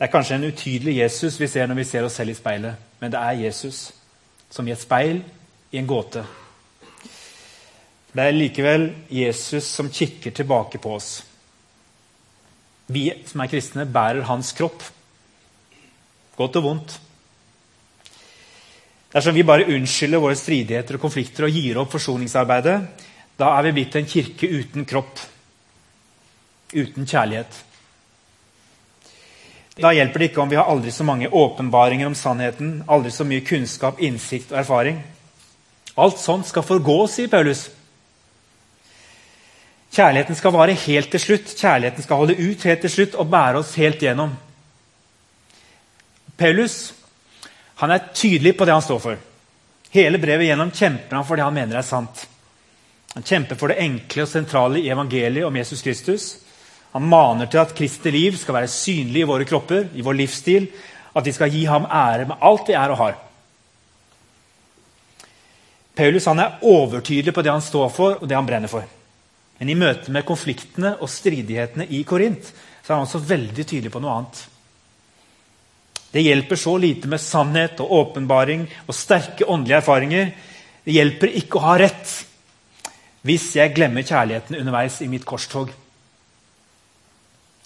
Det 0.00 0.08
er 0.08 0.12
kanskje 0.14 0.40
en 0.40 0.48
utydelig 0.48 0.96
Jesus 0.96 1.36
vi 1.36 1.48
ser 1.52 1.68
når 1.68 1.82
vi 1.82 1.88
ser 1.92 2.08
oss 2.08 2.16
selv 2.16 2.32
i 2.32 2.38
speilet, 2.38 2.74
men 3.00 3.12
det 3.12 3.20
er 3.20 3.42
Jesus 3.44 3.90
som 4.50 4.66
i 4.66 4.72
et 4.72 4.80
speil 4.80 5.20
i 5.70 5.78
en 5.78 5.86
gåte 5.86 6.24
det 8.10 8.24
er 8.24 8.34
likevel 8.34 8.88
Jesus 9.12 9.68
som 9.70 9.90
kikker 9.90 10.34
tilbake 10.34 10.80
på 10.82 10.96
oss. 10.96 11.10
Vi 12.90 13.04
som 13.26 13.42
er 13.42 13.50
kristne, 13.52 13.86
bærer 13.86 14.26
hans 14.26 14.50
kropp. 14.58 14.82
Godt 16.34 16.58
og 16.58 16.64
vondt. 16.64 16.96
Dersom 19.12 19.34
vi 19.34 19.46
bare 19.46 19.68
unnskylder 19.70 20.22
våre 20.22 20.38
stridigheter 20.38 20.98
og 20.98 21.04
konflikter 21.04 21.46
og 21.46 21.54
gir 21.54 21.78
opp 21.78 21.94
forsoningsarbeidet, 21.94 22.76
da 23.38 23.52
er 23.54 23.68
vi 23.68 23.76
blitt 23.78 23.98
en 23.98 24.10
kirke 24.10 24.50
uten 24.58 24.86
kropp, 24.90 25.22
uten 26.74 27.06
kjærlighet. 27.06 27.62
Da 29.80 29.94
hjelper 29.96 30.20
det 30.20 30.30
ikke 30.30 30.42
om 30.42 30.50
vi 30.50 30.58
har 30.58 30.68
aldri 30.68 30.92
så 30.92 31.04
mange 31.08 31.28
åpenbaringer 31.28 32.06
om 32.10 32.14
sannheten, 32.14 32.82
aldri 32.88 33.12
så 33.14 33.24
mye 33.24 33.44
kunnskap, 33.46 34.00
innsikt 34.00 34.52
og 34.52 34.60
erfaring. 34.60 35.00
Alt 36.00 36.20
sånt 36.20 36.48
skal 36.48 36.64
forgå, 36.66 36.98
sier 37.08 37.30
Paulus. 37.32 37.66
Kjærligheten 39.90 40.38
skal 40.38 40.54
vare 40.54 40.76
helt 40.84 41.10
til 41.10 41.20
slutt. 41.20 41.56
Kjærligheten 41.56 42.04
skal 42.04 42.20
holde 42.20 42.36
ut 42.38 42.62
helt 42.68 42.84
til 42.84 42.92
slutt 42.92 43.16
og 43.18 43.30
bære 43.32 43.62
oss 43.62 43.74
helt 43.80 44.02
gjennom. 44.02 44.36
Paulus 46.38 46.92
han 47.80 47.90
er 47.94 48.10
tydelig 48.12 48.52
på 48.58 48.66
det 48.68 48.74
han 48.76 48.84
står 48.84 48.98
for. 49.00 49.20
Hele 49.90 50.20
brevet 50.20 50.50
gjennom 50.50 50.70
kjemper 50.70 51.16
han 51.16 51.24
for 51.26 51.40
det 51.40 51.46
han 51.46 51.56
mener 51.56 51.80
er 51.80 51.86
sant. 51.86 52.26
Han 53.14 53.24
kjemper 53.26 53.56
for 53.58 53.72
det 53.72 53.80
enkle 53.80 54.26
og 54.26 54.30
sentrale 54.30 54.82
i 54.82 54.90
evangeliet 54.92 55.48
om 55.48 55.56
Jesus 55.56 55.82
Kristus. 55.82 56.26
Han 56.94 57.06
maner 57.06 57.46
til 57.46 57.62
at 57.62 57.74
Kristi 57.76 58.10
liv 58.10 58.36
skal 58.38 58.56
være 58.56 58.70
synlig 58.70 59.22
i 59.22 59.28
våre 59.28 59.46
kropper, 59.46 59.88
i 59.94 60.02
vår 60.02 60.16
livsstil. 60.18 60.70
At 61.14 61.26
vi 61.26 61.34
skal 61.34 61.50
gi 61.50 61.64
ham 61.66 61.86
ære 61.86 62.26
med 62.30 62.42
alt 62.46 62.70
vi 62.70 62.76
er 62.78 62.94
og 62.94 62.98
har. 63.00 63.18
Paulus 65.94 66.26
er 66.30 66.62
overtydelig 66.62 67.34
på 67.34 67.42
det 67.42 67.52
han 67.52 67.62
står 67.62 67.90
for 67.92 68.22
og 68.22 68.28
det 68.28 68.36
han 68.38 68.46
brenner 68.46 68.70
for. 68.70 68.86
Men 69.60 69.68
i 69.68 69.76
møte 69.76 70.12
med 70.14 70.24
konfliktene 70.24 70.94
og 71.02 71.10
stridighetene 71.12 71.84
i 71.92 72.02
Korint 72.08 72.46
så 72.46 72.92
er 72.92 72.96
han 72.96 73.04
også 73.04 73.20
veldig 73.28 73.66
tydelig 73.66 73.92
på 73.92 74.00
noe 74.00 74.14
annet. 74.16 74.38
Det 76.10 76.24
hjelper 76.24 76.58
så 76.58 76.72
lite 76.80 77.10
med 77.10 77.22
sannhet 77.22 77.82
og 77.84 77.92
åpenbaring 77.98 78.64
og 78.86 78.96
sterke 78.96 79.46
åndelige 79.46 79.78
erfaringer. 79.82 80.32
Det 80.82 80.96
hjelper 80.96 81.36
ikke 81.42 81.60
å 81.60 81.66
ha 81.68 81.76
rett 81.78 82.16
hvis 83.28 83.50
jeg 83.58 83.74
glemmer 83.76 84.06
kjærligheten 84.06 84.56
underveis 84.58 85.02
i 85.04 85.10
mitt 85.12 85.26
korstog. 85.28 85.70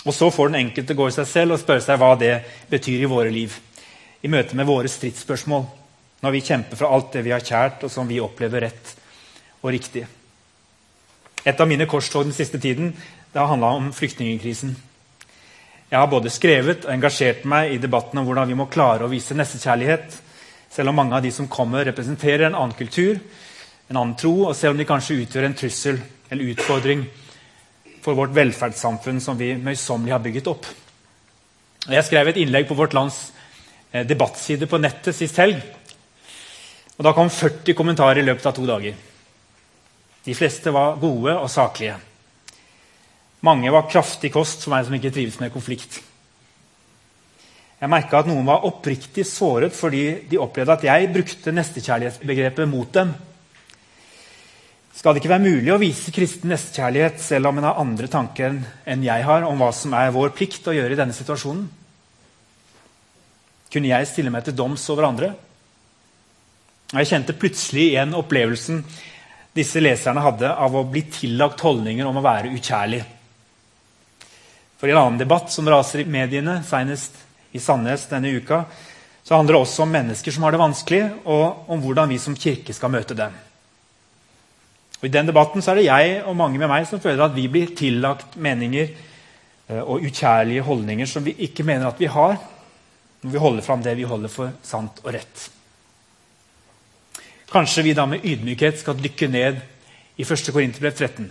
Og 0.04 0.14
Så 0.14 0.30
får 0.30 0.48
den 0.48 0.66
enkelte 0.66 0.94
gå 0.94 1.08
i 1.08 1.14
seg 1.16 1.26
selv 1.28 1.56
og 1.56 1.62
spørre 1.62 1.84
seg 1.84 2.00
hva 2.00 2.12
det 2.20 2.34
betyr 2.70 3.04
i 3.04 3.08
våre 3.08 3.30
liv. 3.32 3.54
I 4.22 4.28
møte 4.28 4.56
med 4.56 4.68
våre 4.68 4.88
stridsspørsmål, 4.88 5.64
når 6.24 6.32
vi 6.32 6.44
kjemper 6.44 6.80
for 6.80 6.92
alt 6.92 7.12
det 7.12 7.24
vi 7.24 7.32
har 7.32 7.44
kjært, 7.44 7.84
og 7.84 7.92
som 7.92 8.08
vi 8.08 8.20
opplever 8.20 8.66
rett 8.66 8.92
og 9.62 9.72
riktig. 9.72 10.04
Et 11.44 11.60
av 11.60 11.68
mine 11.68 11.88
korstog 11.88 12.24
den 12.24 12.36
siste 12.36 12.60
tiden 12.60 12.92
det 13.32 13.40
har 13.40 13.50
handla 13.50 13.72
om 13.76 13.90
flyktningkrisen. 13.92 14.76
Jeg 15.90 15.98
har 15.98 16.08
både 16.08 16.32
skrevet 16.32 16.84
og 16.86 16.92
engasjert 16.92 17.44
meg 17.48 17.74
i 17.74 17.80
debatten 17.80 18.20
om 18.20 18.28
hvordan 18.28 18.48
vi 18.48 18.56
må 18.56 18.68
klare 18.72 19.04
å 19.04 19.10
vise 19.12 19.36
nestekjærlighet, 19.36 20.20
selv 20.72 20.90
om 20.90 20.96
mange 21.00 21.16
av 21.16 21.24
de 21.24 21.32
som 21.32 21.48
kommer, 21.48 21.84
representerer 21.84 22.48
en 22.48 22.56
annen 22.58 22.76
kultur, 22.76 23.20
en 23.88 24.00
annen 24.00 24.16
tro, 24.18 24.48
og 24.48 24.56
selv 24.56 24.74
om 24.74 24.80
de 24.80 24.88
kanskje 24.88 25.20
utgjør 25.22 25.48
en 25.48 25.56
trussel 25.58 26.00
eller 26.30 26.54
utfordring 26.54 27.04
for 28.04 28.16
vårt 28.18 28.34
velferdssamfunn 28.36 29.22
som 29.24 29.38
vi 29.40 29.54
møysommelig 29.56 30.12
har 30.12 30.22
bygget 30.24 30.50
opp. 30.52 30.68
Jeg 31.88 32.04
skrev 32.04 32.30
et 32.30 32.40
innlegg 32.40 32.68
på 32.68 32.76
Vårt 32.76 32.94
Lands 32.96 33.18
eh, 33.92 34.04
debattside 34.08 34.68
på 34.68 34.80
nettet 34.80 35.16
sist 35.16 35.40
helg. 35.40 35.60
Og 36.98 37.04
Da 37.04 37.12
kom 37.16 37.32
40 37.32 37.76
kommentarer 37.76 38.20
i 38.20 38.26
løpet 38.26 38.46
av 38.48 38.56
to 38.56 38.64
dager. 38.68 38.96
De 40.24 40.36
fleste 40.36 40.72
var 40.72 40.98
gode 41.00 41.34
og 41.36 41.50
saklige. 41.52 41.96
Mange 43.44 43.72
var 43.72 43.88
kraftig 43.90 44.30
kost 44.32 44.64
for 44.64 44.72
meg 44.72 44.86
som 44.86 44.96
ikke 44.96 45.12
trives 45.12 45.40
med 45.40 45.52
konflikt. 45.52 45.98
Jeg 47.80 47.92
merka 47.92 48.22
at 48.22 48.28
noen 48.30 48.46
var 48.48 48.64
oppriktig 48.64 49.26
såret 49.28 49.74
fordi 49.76 50.04
de 50.30 50.40
opplevde 50.40 50.76
at 50.78 50.86
jeg 50.86 51.10
brukte 51.12 51.52
nestekjærlighetsbegrepet 51.52 52.70
mot 52.70 52.88
dem. 52.94 53.12
Skal 54.94 55.14
det 55.14 55.22
ikke 55.24 55.32
være 55.32 55.42
mulig 55.42 55.72
å 55.74 55.80
vise 55.82 56.12
kristen 56.14 56.52
nestekjærlighet 56.52 57.18
selv 57.22 57.50
om 57.50 57.58
en 57.58 57.66
har 57.66 57.80
andre 57.82 58.06
tanker 58.10 58.60
enn 58.86 59.02
jeg 59.02 59.24
har 59.26 59.46
om 59.48 59.58
hva 59.58 59.72
som 59.74 59.94
er 59.98 60.12
vår 60.14 60.30
plikt 60.36 60.68
å 60.70 60.74
gjøre 60.76 60.94
i 60.94 61.00
denne 61.00 61.16
situasjonen? 61.16 61.64
Kunne 63.74 63.90
jeg 63.90 64.06
stille 64.06 64.30
meg 64.30 64.46
til 64.46 64.54
doms 64.54 64.84
over 64.94 65.08
andre? 65.08 65.32
Jeg 66.94 67.10
kjente 67.10 67.34
plutselig 67.34 67.88
igjen 67.88 68.14
opplevelsen 68.14 68.84
disse 69.54 69.82
leserne 69.82 70.22
hadde 70.22 70.50
av 70.50 70.74
å 70.78 70.84
bli 70.86 71.02
tillagt 71.10 71.62
holdninger 71.66 72.06
om 72.06 72.18
å 72.18 72.22
være 72.22 72.52
ukjærlig. 72.54 73.02
For 74.78 74.90
i 74.90 74.94
en 74.94 75.00
annen 75.00 75.18
debatt 75.18 75.50
som 75.54 75.66
raser 75.70 76.02
i 76.02 76.10
mediene, 76.10 76.60
senest 76.66 77.18
i 77.54 77.62
Sandnes 77.62 78.06
denne 78.10 78.30
uka, 78.34 78.64
så 79.24 79.38
handler 79.38 79.56
det 79.56 79.60
også 79.64 79.82
om 79.86 79.94
mennesker 79.94 80.34
som 80.34 80.46
har 80.46 80.54
det 80.54 80.60
vanskelig, 80.60 81.02
og 81.24 81.70
om 81.72 81.82
hvordan 81.82 82.10
vi 82.10 82.18
som 82.20 82.34
kirke 82.38 82.74
skal 82.76 82.92
møte 82.94 83.16
dem. 83.18 83.34
Og 85.04 85.10
I 85.10 85.12
den 85.12 85.26
debatten 85.28 85.60
så 85.60 85.74
er 85.74 85.76
det 85.76 85.82
jeg 85.84 86.12
og 86.24 86.36
mange 86.38 86.56
med 86.56 86.70
meg 86.70 86.86
som 86.88 86.96
føler 86.96 87.26
at 87.26 87.34
vi 87.36 87.42
blir 87.52 87.74
tillagt 87.76 88.38
meninger 88.40 88.86
eh, 88.88 89.82
og 89.82 90.00
ukjærlige 90.00 90.62
holdninger 90.64 91.10
som 91.10 91.26
vi 91.26 91.34
ikke 91.44 91.66
mener 91.68 91.90
at 91.90 92.00
vi 92.00 92.08
har, 92.08 92.38
når 93.20 93.34
vi 93.34 93.42
holder 93.42 93.66
fram 93.66 93.82
det 93.84 93.92
vi 93.98 94.06
holder 94.08 94.32
for 94.32 94.54
sant 94.64 95.02
og 95.04 95.10
rett. 95.12 95.42
Kanskje 97.52 97.84
vi 97.84 97.92
da 97.92 98.06
med 98.08 98.24
ydmykhet 98.24 98.80
skal 98.80 98.96
dykke 98.96 99.28
ned 99.28 99.60
i 100.16 100.24
1. 100.24 100.48
Korinterbrev 100.56 100.96
13, 100.96 101.28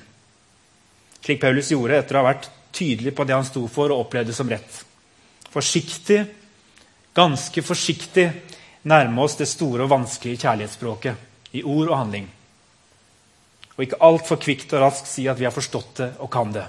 slik 1.25 1.41
Paulus 1.41 1.73
gjorde 1.73 1.97
etter 1.97 2.19
å 2.19 2.21
ha 2.21 2.29
vært 2.29 2.51
tydelig 2.77 3.15
på 3.17 3.25
det 3.25 3.33
han 3.39 3.49
sto 3.49 3.65
for 3.73 3.89
og 3.89 4.05
opplevde 4.05 4.37
som 4.37 4.53
rett. 4.53 4.83
Forsiktig, 5.49 6.21
ganske 7.17 7.65
forsiktig 7.65 8.29
nærme 8.85 9.25
oss 9.25 9.39
det 9.41 9.49
store 9.49 9.87
og 9.87 9.95
vanskelige 9.97 10.45
kjærlighetsspråket 10.45 11.57
i 11.57 11.65
ord 11.65 11.87
og 11.89 11.97
handling. 12.03 12.29
Og 13.75 13.85
ikke 13.85 14.01
altfor 14.05 14.37
kvikt 14.41 14.73
og 14.75 14.83
raskt 14.85 15.09
si 15.09 15.25
at 15.29 15.39
vi 15.39 15.47
har 15.47 15.55
forstått 15.55 16.01
det 16.01 16.09
og 16.21 16.31
kan 16.33 16.53
det. 16.53 16.65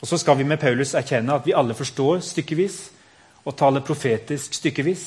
Og 0.00 0.08
så 0.08 0.18
skal 0.20 0.38
vi 0.38 0.48
med 0.48 0.60
Paulus 0.60 0.94
erkjenne 0.96 1.36
at 1.36 1.46
vi 1.46 1.56
alle 1.56 1.76
forstår 1.76 2.22
stykkevis 2.24 2.78
og 3.44 3.56
taler 3.56 3.84
profetisk 3.84 4.56
stykkevis. 4.56 5.04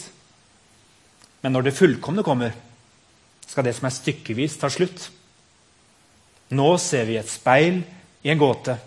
Men 1.41 1.53
når 1.53 1.67
det 1.67 1.77
fullkomne 1.77 2.23
kommer, 2.25 2.53
skal 3.47 3.65
det 3.67 3.75
som 3.77 3.89
er 3.89 3.93
stykkevis, 3.93 4.57
ta 4.57 4.69
slutt. 4.71 5.09
Nå 6.53 6.69
ser 6.81 7.05
vi 7.09 7.17
et 7.19 7.29
speil 7.29 7.81
i 8.23 8.31
en 8.31 8.41
gåte. 8.41 8.77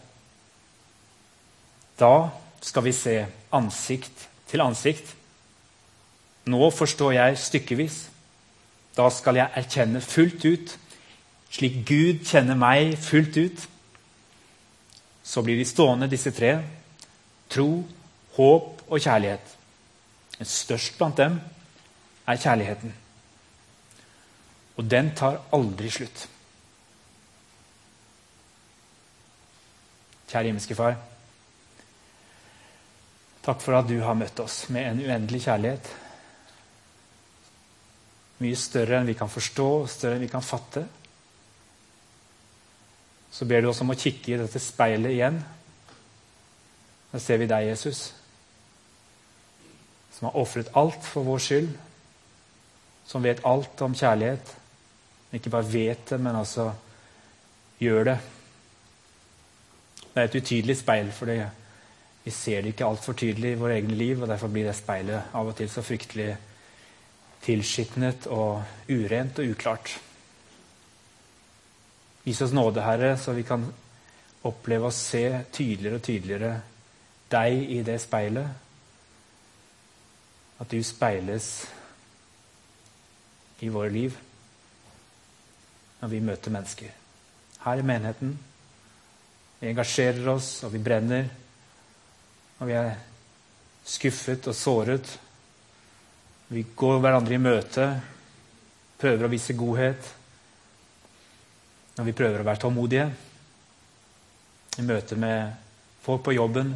Da 1.99 2.15
skal 2.63 2.87
vi 2.87 2.95
se 2.97 3.19
ansikt 3.55 4.27
til 4.51 4.63
ansikt. 4.65 5.13
Nå 6.47 6.71
forstår 6.71 7.17
jeg 7.17 7.39
stykkevis. 7.43 7.97
Da 8.97 9.09
skal 9.13 9.41
jeg 9.41 9.53
erkjenne 9.59 10.01
fullt 10.01 10.45
ut, 10.47 10.77
slik 11.57 11.81
Gud 11.89 12.25
kjenner 12.29 12.59
meg 12.59 12.97
fullt 13.01 13.37
ut. 13.41 13.67
Så 15.27 15.43
blir 15.43 15.59
de 15.59 15.67
stående, 15.67 16.11
disse 16.11 16.31
tre. 16.37 16.53
Tro, 17.51 17.83
håp 18.37 18.85
og 18.87 19.01
kjærlighet. 19.01 19.57
Men 20.39 20.51
størst 20.51 20.99
blant 20.99 21.19
dem 21.19 21.41
er 22.27 22.41
kjærligheten. 22.43 22.95
Og 24.77 24.91
den 24.91 25.13
tar 25.17 25.41
aldri 25.57 25.91
slutt. 25.91 26.27
Kjære 30.27 30.51
himmelske 30.51 30.77
Far. 30.77 30.99
Takk 33.47 33.63
for 33.63 33.79
at 33.79 33.89
du 33.89 34.01
har 34.03 34.19
møtt 34.19 34.41
oss 34.43 34.65
med 34.75 34.91
en 34.91 35.03
uendelig 35.07 35.45
kjærlighet. 35.47 35.89
Mye 38.43 38.59
større 38.59 38.99
enn 38.99 39.09
vi 39.09 39.17
kan 39.17 39.31
forstå, 39.33 39.69
større 39.89 40.19
enn 40.19 40.27
vi 40.27 40.33
kan 40.33 40.45
fatte. 40.45 40.83
Så 43.37 43.45
ber 43.45 43.61
du 43.61 43.69
oss 43.69 43.83
om 43.85 43.93
å 43.93 43.99
kikke 43.99 44.33
i 44.33 44.39
dette 44.41 44.61
speilet 44.63 45.13
igjen. 45.13 45.43
Da 47.11 47.21
ser 47.21 47.43
vi 47.43 47.49
deg, 47.51 47.67
Jesus, 47.69 48.07
som 50.17 50.31
har 50.31 50.39
ofret 50.41 50.71
alt 50.73 51.05
for 51.05 51.27
vår 51.27 51.43
skyld. 51.45 51.75
Som 53.07 53.27
vet 53.27 53.45
alt 53.45 53.83
om 53.85 53.95
kjærlighet. 53.95 54.55
Ikke 55.37 55.53
bare 55.53 55.69
vet 55.69 56.09
det, 56.09 56.21
men 56.23 56.41
altså 56.41 56.71
gjør 57.83 58.09
det. 58.09 58.17
Det 60.01 60.23
er 60.23 60.31
et 60.31 60.41
utydelig 60.41 60.79
speil 60.81 61.13
for 61.13 61.29
vi 61.29 62.33
ser 62.33 62.65
det 62.65 62.73
ikke 62.73 62.89
altfor 62.89 63.15
tydelig 63.21 63.53
i 63.53 63.59
våre 63.61 63.77
egne 63.77 63.95
liv, 63.95 64.23
og 64.23 64.33
derfor 64.33 64.49
blir 64.51 64.65
det 64.67 64.75
speilet 64.75 65.37
av 65.37 65.53
og 65.53 65.55
til 65.61 65.69
så 65.71 65.85
fryktelig 65.85 66.33
tilskitnet 67.45 68.27
og 68.33 68.89
urent 68.89 69.39
og 69.45 69.53
uklart. 69.53 69.93
Vis 72.27 72.41
oss 72.43 72.53
nåde, 72.53 72.83
Herre, 72.83 73.15
så 73.19 73.33
vi 73.33 73.45
kan 73.47 73.63
oppleve 74.47 74.89
å 74.89 74.95
se 74.95 75.45
tydeligere 75.55 76.01
og 76.01 76.03
tydeligere 76.03 76.55
deg 77.31 77.71
i 77.77 77.81
det 77.87 78.01
speilet. 78.03 78.63
At 80.59 80.73
du 80.73 80.81
speiles 80.83 81.51
i 83.63 83.71
våre 83.73 83.93
liv 83.95 84.17
når 86.01 86.13
vi 86.13 86.23
møter 86.25 86.55
mennesker. 86.55 86.91
Her 87.63 87.81
i 87.81 87.87
menigheten. 87.87 88.35
Vi 89.61 89.71
engasjerer 89.71 90.27
oss, 90.35 90.51
og 90.67 90.75
vi 90.75 90.83
brenner 90.83 91.29
Og 92.59 92.69
vi 92.71 92.73
er 92.73 92.95
skuffet 93.85 94.47
og 94.49 94.55
såret. 94.57 95.11
Vi 96.49 96.63
går 96.77 97.01
hverandre 97.05 97.35
i 97.37 97.43
møte, 97.43 97.89
prøver 98.97 99.27
å 99.27 99.29
vise 99.29 99.53
godhet. 99.59 100.09
Når 101.97 102.05
vi 102.05 102.15
prøver 102.17 102.43
å 102.43 102.47
være 102.47 102.61
tålmodige 102.61 103.07
i 104.77 104.85
møte 104.85 105.17
med 105.17 105.55
folk 106.05 106.23
på 106.27 106.35
jobben, 106.37 106.75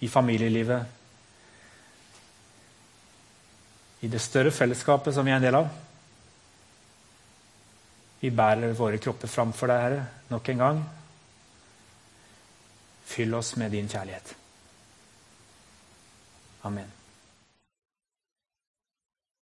i 0.00 0.08
familielivet. 0.12 0.82
I 4.04 4.10
det 4.12 4.20
større 4.20 4.52
fellesskapet 4.52 5.14
som 5.14 5.24
vi 5.24 5.32
er 5.32 5.40
en 5.40 5.46
del 5.46 5.56
av. 5.56 5.70
Vi 8.20 8.32
bærer 8.34 8.76
våre 8.76 9.00
kropper 9.00 9.30
fram 9.30 9.54
for 9.56 9.70
deg, 9.72 9.82
Herre, 9.86 10.04
nok 10.32 10.52
en 10.52 10.62
gang. 10.64 10.84
Fyll 13.06 13.34
oss 13.38 13.54
med 13.60 13.72
din 13.72 13.88
kjærlighet. 13.88 14.34
Amen. 16.66 16.90